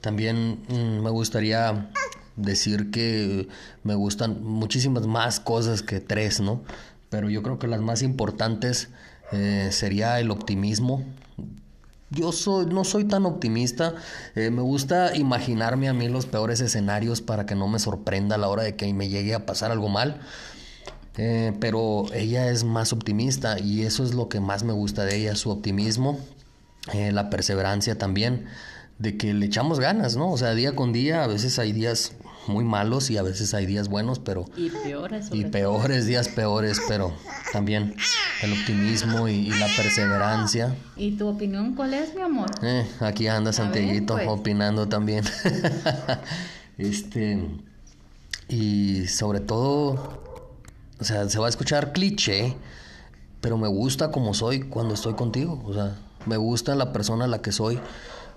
también 0.00 0.58
mm, 0.68 1.00
me 1.00 1.10
gustaría 1.10 1.88
decir 2.34 2.90
que 2.90 3.46
me 3.84 3.94
gustan 3.94 4.42
muchísimas 4.42 5.06
más 5.06 5.38
cosas 5.38 5.82
que 5.82 6.00
tres, 6.00 6.40
¿no? 6.40 6.64
Pero 7.10 7.30
yo 7.30 7.44
creo 7.44 7.60
que 7.60 7.68
las 7.68 7.80
más 7.80 8.02
importantes 8.02 8.88
eh, 9.30 9.68
sería 9.70 10.18
el 10.18 10.32
optimismo. 10.32 11.04
Yo 12.10 12.32
soy, 12.32 12.66
no 12.66 12.82
soy 12.82 13.04
tan 13.04 13.24
optimista, 13.24 13.94
eh, 14.34 14.50
me 14.50 14.62
gusta 14.62 15.14
imaginarme 15.14 15.88
a 15.88 15.92
mí 15.92 16.08
los 16.08 16.26
peores 16.26 16.60
escenarios 16.60 17.20
para 17.20 17.46
que 17.46 17.54
no 17.54 17.68
me 17.68 17.78
sorprenda 17.78 18.34
a 18.34 18.38
la 18.38 18.48
hora 18.48 18.64
de 18.64 18.74
que 18.74 18.92
me 18.92 19.08
llegue 19.08 19.32
a 19.32 19.46
pasar 19.46 19.70
algo 19.70 19.88
mal. 19.88 20.20
Eh, 21.18 21.52
pero 21.60 22.06
ella 22.14 22.48
es 22.48 22.64
más 22.64 22.92
optimista 22.92 23.58
y 23.58 23.82
eso 23.82 24.02
es 24.02 24.14
lo 24.14 24.28
que 24.28 24.40
más 24.40 24.64
me 24.64 24.72
gusta 24.72 25.04
de 25.04 25.16
ella, 25.16 25.36
su 25.36 25.50
optimismo, 25.50 26.18
eh, 26.92 27.12
la 27.12 27.28
perseverancia 27.28 27.98
también, 27.98 28.46
de 28.98 29.16
que 29.16 29.34
le 29.34 29.46
echamos 29.46 29.78
ganas, 29.78 30.16
¿no? 30.16 30.30
O 30.30 30.38
sea, 30.38 30.54
día 30.54 30.74
con 30.74 30.92
día, 30.92 31.24
a 31.24 31.26
veces 31.26 31.58
hay 31.58 31.72
días 31.72 32.12
muy 32.46 32.64
malos 32.64 33.10
y 33.10 33.18
a 33.18 33.22
veces 33.22 33.52
hay 33.54 33.66
días 33.66 33.88
buenos, 33.88 34.18
pero... 34.18 34.46
Y 34.56 34.70
peores. 34.70 35.28
Y 35.32 35.44
peores, 35.44 36.06
días 36.06 36.28
peores, 36.28 36.80
pero 36.88 37.12
también 37.52 37.94
el 38.42 38.52
optimismo 38.52 39.28
y, 39.28 39.48
la 39.50 39.66
perseverancia. 39.76 40.74
¿Y 40.96 41.12
tu 41.12 41.28
opinión 41.28 41.74
cuál 41.74 41.94
es, 41.94 42.14
mi 42.14 42.22
amor? 42.22 42.50
Eh, 42.62 42.86
aquí 43.00 43.26
anda 43.28 43.52
Santillito 43.52 44.14
pues. 44.14 44.28
opinando 44.28 44.88
también. 44.88 45.24
este... 46.78 47.48
Y 48.48 49.06
sobre 49.06 49.40
todo 49.40 50.31
o 51.02 51.04
sea, 51.04 51.28
se 51.28 51.38
va 51.38 51.46
a 51.46 51.48
escuchar 51.48 51.92
cliché, 51.92 52.56
pero 53.40 53.58
me 53.58 53.68
gusta 53.68 54.10
como 54.10 54.34
soy 54.34 54.62
cuando 54.62 54.94
estoy 54.94 55.14
contigo. 55.14 55.60
O 55.66 55.74
sea, 55.74 55.96
me 56.26 56.36
gusta 56.36 56.74
la 56.76 56.92
persona 56.92 57.26
la 57.26 57.42
que 57.42 57.50
soy. 57.50 57.80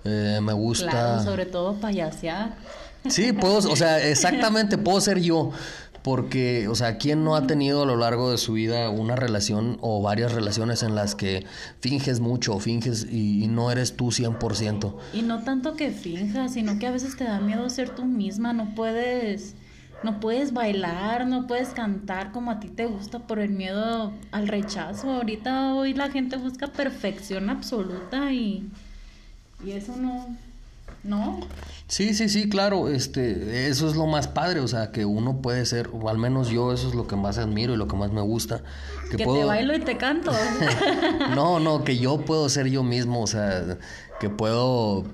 Eh, 0.04 0.40
me 0.42 0.54
gusta. 0.54 0.90
Claro, 0.90 1.24
sobre 1.24 1.46
todo 1.46 1.76
payasear. 1.76 2.56
Sí, 3.08 3.34
puedo, 3.34 3.58
o 3.58 3.76
sea, 3.76 4.04
exactamente, 4.04 4.80
puedo 4.80 5.00
ser 5.00 5.22
yo. 5.22 5.52
Porque, 6.02 6.68
o 6.68 6.76
sea, 6.76 6.98
¿quién 6.98 7.24
no 7.24 7.36
ha 7.36 7.48
tenido 7.48 7.84
a 7.84 7.86
lo 7.86 7.98
largo 7.98 8.30
de 8.30 8.38
su 8.38 8.54
vida 8.54 8.90
una 8.90 9.16
relación 9.16 9.80
o 9.82 10.02
varias 10.04 10.34
relaciones 10.34 10.84
en 10.84 10.94
las 10.94 11.16
que 11.16 11.46
finges 11.80 12.20
mucho, 12.20 12.60
finges 12.60 13.08
y, 13.12 13.48
no 13.48 13.72
eres 13.72 13.96
tú 13.96 14.12
100%? 14.12 14.96
Y 15.14 15.22
no 15.24 15.44
tanto 15.44 15.76
que 15.76 15.90
finjas, 15.92 16.54
sino 16.54 16.78
que 16.78 16.86
a 16.86 16.92
veces 16.92 17.16
te 17.16 17.24
da 17.24 17.40
miedo 17.40 17.70
ser 17.70 17.90
tú 17.90 18.06
misma, 18.06 18.54
no 18.54 18.74
puedes 18.76 19.56
no 20.04 20.20
puedes 20.20 20.54
bailar, 20.54 21.26
no 21.26 21.48
puedes 21.48 21.70
cantar 21.70 22.32
como 22.32 22.52
a 22.52 22.60
ti 22.60 22.68
te 22.68 22.86
gusta 22.86 23.20
por 23.20 23.40
el 23.40 23.52
miedo 23.52 24.14
al 24.32 24.48
rechazo. 24.48 25.10
Ahorita 25.10 25.74
hoy 25.74 25.94
la 25.94 26.10
gente 26.10 26.38
busca 26.38 26.68
perfección 26.68 27.50
absoluta 27.50 28.32
y, 28.32 28.70
y 29.64 29.72
eso 29.72 29.96
no, 29.96 30.36
¿no? 31.04 31.40
Sí, 31.88 32.16
sí, 32.16 32.30
sí, 32.30 32.50
claro, 32.50 32.90
este, 32.90 33.68
eso 33.68 33.88
es 33.88 33.96
lo 33.96 34.08
más 34.08 34.28
padre, 34.28 34.60
o 34.60 34.68
sea, 34.68 34.92
que 34.92 35.06
uno 35.06 35.42
puede 35.42 35.66
ser, 35.66 35.90
o 35.94 36.10
al 36.10 36.18
menos 36.18 36.50
yo 36.50 36.74
eso 36.74 36.88
es 36.88 36.96
lo 36.96 37.08
que 37.08 37.16
más 37.16 37.38
admiro 37.38 37.74
y 37.74 37.78
lo 37.78 37.88
que 37.88 37.96
más 37.96 38.12
me 38.12 38.22
gusta. 38.22 38.64
Que, 39.12 39.18
te 39.18 39.26
bailo 39.26 39.76
y 39.76 39.80
te 39.80 39.98
canto. 39.98 40.32
no, 41.36 41.60
no, 41.60 41.84
que 41.84 41.98
yo 41.98 42.18
puedo 42.22 42.50
ser 42.50 42.68
yo 42.68 42.84
mismo, 42.84 43.22
o 43.22 43.28
sea, 43.28 43.78
que 44.20 44.30
puedo... 44.30 45.06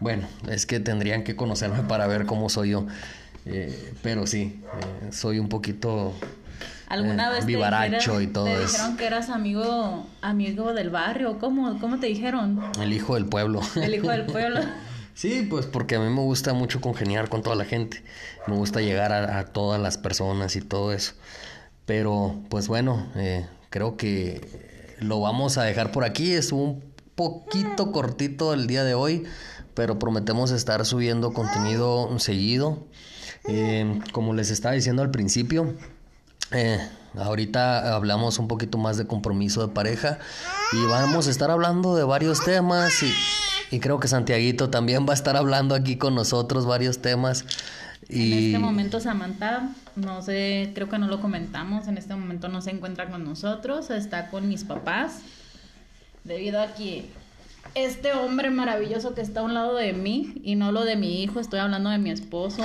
Bueno, 0.00 0.26
es 0.48 0.66
que 0.66 0.80
tendrían 0.80 1.24
que 1.24 1.36
conocerme 1.36 1.82
para 1.82 2.06
ver 2.06 2.26
cómo 2.26 2.48
soy 2.48 2.70
yo. 2.70 2.86
Eh, 3.46 3.94
pero 4.02 4.26
sí, 4.26 4.60
eh, 5.06 5.12
soy 5.12 5.38
un 5.38 5.48
poquito 5.48 6.14
¿Alguna 6.88 7.28
eh, 7.28 7.34
vez 7.34 7.46
vivaracho 7.46 7.90
te 7.90 7.96
dijeron, 7.96 8.22
y 8.22 8.26
todo 8.28 8.44
te 8.46 8.60
dijeron 8.60 8.96
que 8.96 9.06
eras 9.06 9.28
amigo, 9.28 10.06
amigo 10.22 10.72
del 10.72 10.88
barrio? 10.88 11.38
¿Cómo, 11.38 11.78
¿Cómo 11.80 12.00
te 12.00 12.06
dijeron? 12.06 12.62
El 12.80 12.92
hijo 12.94 13.14
del 13.14 13.26
pueblo. 13.26 13.60
El 13.76 13.94
hijo 13.94 14.10
del 14.10 14.24
pueblo. 14.24 14.60
sí, 15.14 15.46
pues 15.48 15.66
porque 15.66 15.96
a 15.96 16.00
mí 16.00 16.08
me 16.08 16.22
gusta 16.22 16.54
mucho 16.54 16.80
congeniar 16.80 17.28
con 17.28 17.42
toda 17.42 17.56
la 17.56 17.66
gente. 17.66 18.02
Me 18.46 18.54
gusta 18.54 18.80
llegar 18.80 19.12
a, 19.12 19.44
todas 19.44 19.80
las 19.80 19.98
personas 19.98 20.56
y 20.56 20.62
todo 20.62 20.92
eso. 20.92 21.12
Pero, 21.84 22.40
pues 22.48 22.68
bueno, 22.68 23.06
eh, 23.16 23.46
creo 23.68 23.98
que 23.98 24.96
lo 24.98 25.20
vamos 25.20 25.58
a 25.58 25.64
dejar 25.64 25.92
por 25.92 26.04
aquí. 26.04 26.32
Es 26.32 26.52
un 26.52 26.82
poquito 27.18 27.90
cortito 27.90 28.54
el 28.54 28.68
día 28.68 28.84
de 28.84 28.94
hoy, 28.94 29.24
pero 29.74 29.98
prometemos 29.98 30.52
estar 30.52 30.86
subiendo 30.86 31.32
contenido 31.32 32.16
seguido. 32.20 32.86
Eh, 33.48 33.98
como 34.12 34.34
les 34.34 34.50
estaba 34.50 34.76
diciendo 34.76 35.02
al 35.02 35.10
principio, 35.10 35.74
eh, 36.52 36.78
ahorita 37.16 37.96
hablamos 37.96 38.38
un 38.38 38.46
poquito 38.46 38.78
más 38.78 38.98
de 38.98 39.08
compromiso 39.08 39.66
de 39.66 39.74
pareja 39.74 40.20
y 40.72 40.84
vamos 40.86 41.26
a 41.26 41.30
estar 41.30 41.50
hablando 41.50 41.96
de 41.96 42.04
varios 42.04 42.44
temas 42.44 42.92
y, 43.72 43.80
creo 43.80 43.98
que 43.98 44.06
Santiaguito 44.06 44.70
también 44.70 45.04
va 45.04 45.10
a 45.10 45.14
estar 45.14 45.36
hablando 45.36 45.74
aquí 45.74 45.96
con 45.96 46.14
nosotros 46.14 46.66
varios 46.66 47.02
temas. 47.02 47.44
En 48.08 48.32
este 48.32 48.58
momento 48.60 49.00
Samantha, 49.00 49.70
no 49.96 50.22
sé, 50.22 50.70
creo 50.72 50.88
que 50.88 50.98
no 50.98 51.08
lo 51.08 51.20
comentamos, 51.20 51.88
en 51.88 51.98
este 51.98 52.14
momento 52.14 52.48
no 52.48 52.62
se 52.62 52.70
encuentra 52.70 53.10
con 53.10 53.24
nosotros, 53.24 53.90
está 53.90 54.30
con 54.30 54.48
mis 54.48 54.62
papás, 54.62 55.20
debido 56.28 56.60
a 56.60 56.74
que 56.74 57.10
este 57.74 58.12
hombre 58.12 58.50
maravilloso 58.50 59.14
que 59.14 59.20
está 59.20 59.40
a 59.40 59.42
un 59.42 59.54
lado 59.54 59.74
de 59.74 59.92
mí, 59.92 60.34
y 60.44 60.54
no 60.54 60.72
lo 60.72 60.84
de 60.84 60.96
mi 60.96 61.22
hijo, 61.22 61.40
estoy 61.40 61.58
hablando 61.58 61.90
de 61.90 61.98
mi 61.98 62.10
esposo, 62.10 62.62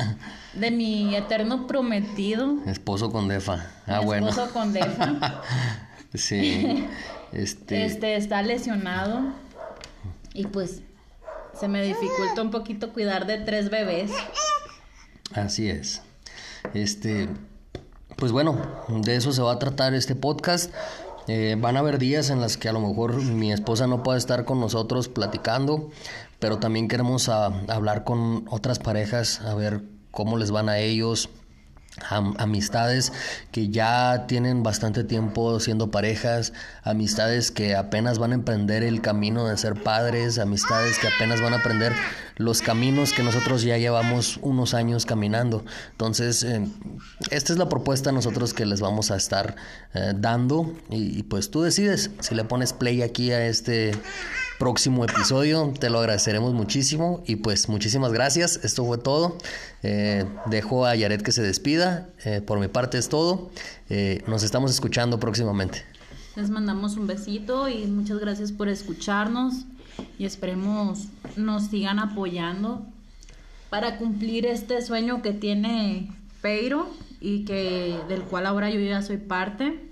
de 0.54 0.70
mi 0.70 1.14
eterno 1.14 1.66
prometido. 1.66 2.56
Esposo 2.66 3.10
con 3.10 3.28
defa. 3.28 3.66
Ah, 3.86 4.00
bueno. 4.00 4.28
Esposo 4.28 4.52
con 4.52 4.72
defa. 4.72 5.42
sí. 6.14 6.86
Este... 7.32 7.84
este 7.84 8.14
está 8.14 8.40
lesionado 8.40 9.20
y 10.32 10.46
pues 10.46 10.80
se 11.58 11.66
me 11.66 11.82
dificulta 11.82 12.40
un 12.40 12.50
poquito 12.50 12.92
cuidar 12.92 13.26
de 13.26 13.38
tres 13.38 13.68
bebés. 13.68 14.12
Así 15.34 15.68
es. 15.68 16.02
Este, 16.72 17.28
pues 18.16 18.32
bueno, 18.32 18.56
de 18.88 19.16
eso 19.16 19.32
se 19.32 19.42
va 19.42 19.52
a 19.52 19.58
tratar 19.58 19.92
este 19.92 20.14
podcast. 20.14 20.72
Eh, 21.28 21.56
van 21.58 21.76
a 21.76 21.80
haber 21.80 21.98
días 21.98 22.30
en 22.30 22.40
los 22.40 22.56
que 22.56 22.68
a 22.68 22.72
lo 22.72 22.80
mejor 22.80 23.16
mi 23.20 23.52
esposa 23.52 23.86
no 23.86 24.02
puede 24.02 24.18
estar 24.18 24.44
con 24.44 24.60
nosotros 24.60 25.08
platicando, 25.08 25.90
pero 26.38 26.58
también 26.58 26.86
queremos 26.88 27.28
hablar 27.28 28.04
con 28.04 28.46
otras 28.48 28.78
parejas, 28.78 29.40
a 29.40 29.54
ver 29.54 29.82
cómo 30.12 30.36
les 30.36 30.50
van 30.50 30.68
a 30.68 30.78
ellos, 30.78 31.28
amistades 32.08 33.12
que 33.52 33.68
ya 33.68 34.26
tienen 34.26 34.62
bastante 34.62 35.04
tiempo 35.04 35.58
siendo 35.60 35.90
parejas, 35.90 36.52
amistades 36.82 37.50
que 37.50 37.74
apenas 37.74 38.18
van 38.18 38.32
a 38.32 38.34
emprender 38.34 38.82
el 38.82 39.00
camino 39.00 39.46
de 39.46 39.56
ser 39.56 39.82
padres, 39.82 40.38
amistades 40.38 40.98
que 40.98 41.08
apenas 41.08 41.40
van 41.40 41.54
a 41.54 41.58
aprender 41.58 41.92
los 42.36 42.60
caminos 42.60 43.12
que 43.12 43.22
nosotros 43.22 43.62
ya 43.62 43.78
llevamos 43.78 44.38
unos 44.42 44.74
años 44.74 45.06
caminando. 45.06 45.64
Entonces, 45.92 46.42
eh, 46.44 46.66
esta 47.30 47.52
es 47.52 47.58
la 47.58 47.68
propuesta 47.68 48.12
nosotros 48.12 48.52
que 48.52 48.66
les 48.66 48.80
vamos 48.80 49.10
a 49.10 49.16
estar 49.16 49.56
eh, 49.94 50.12
dando 50.14 50.74
y, 50.90 51.18
y 51.18 51.22
pues 51.22 51.50
tú 51.50 51.62
decides 51.62 52.10
si 52.20 52.34
le 52.34 52.44
pones 52.44 52.72
play 52.72 53.02
aquí 53.02 53.32
a 53.32 53.46
este 53.46 53.92
próximo 54.58 55.04
episodio. 55.04 55.72
Te 55.78 55.90
lo 55.90 55.98
agradeceremos 55.98 56.54
muchísimo 56.54 57.22
y 57.26 57.36
pues 57.36 57.68
muchísimas 57.68 58.12
gracias. 58.12 58.60
Esto 58.64 58.84
fue 58.84 58.98
todo. 58.98 59.38
Eh, 59.82 60.24
dejo 60.46 60.86
a 60.86 60.94
Yaret 60.94 61.22
que 61.22 61.32
se 61.32 61.42
despida. 61.42 62.08
Eh, 62.24 62.40
por 62.40 62.58
mi 62.58 62.68
parte 62.68 62.98
es 62.98 63.08
todo. 63.08 63.50
Eh, 63.88 64.22
nos 64.26 64.42
estamos 64.42 64.70
escuchando 64.70 65.20
próximamente. 65.20 65.84
Les 66.36 66.50
mandamos 66.50 66.96
un 66.96 67.06
besito 67.06 67.68
y 67.68 67.86
muchas 67.86 68.18
gracias 68.18 68.52
por 68.52 68.68
escucharnos 68.68 69.64
y 70.18 70.26
esperemos 70.26 71.06
nos 71.36 71.68
sigan 71.68 71.98
apoyando 71.98 72.84
para 73.70 73.96
cumplir 73.98 74.46
este 74.46 74.82
sueño 74.82 75.22
que 75.22 75.32
tiene 75.32 76.10
Peiro 76.42 76.88
y 77.20 77.44
que 77.44 77.98
del 78.08 78.22
cual 78.22 78.46
ahora 78.46 78.70
yo 78.70 78.80
ya 78.80 79.02
soy 79.02 79.16
parte. 79.16 79.85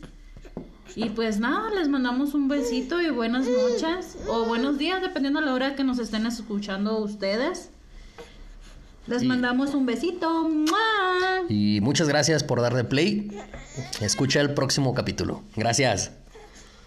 Y 0.96 1.10
pues 1.10 1.40
nada, 1.40 1.70
les 1.70 1.88
mandamos 1.88 2.34
un 2.34 2.48
besito 2.48 3.00
y 3.00 3.10
buenas 3.10 3.46
noches 3.46 4.16
o 4.28 4.44
buenos 4.44 4.78
días, 4.78 5.02
dependiendo 5.02 5.40
de 5.40 5.46
la 5.46 5.54
hora 5.54 5.74
que 5.74 5.84
nos 5.84 5.98
estén 5.98 6.26
escuchando 6.26 6.98
ustedes. 6.98 7.70
Les 9.06 9.22
mandamos 9.22 9.74
un 9.74 9.86
besito. 9.86 10.48
Y 11.48 11.80
muchas 11.82 12.08
gracias 12.08 12.42
por 12.42 12.60
darle 12.62 12.84
play. 12.84 13.30
Escucha 14.00 14.40
el 14.40 14.54
próximo 14.54 14.94
capítulo. 14.94 15.42
Gracias. 15.56 16.12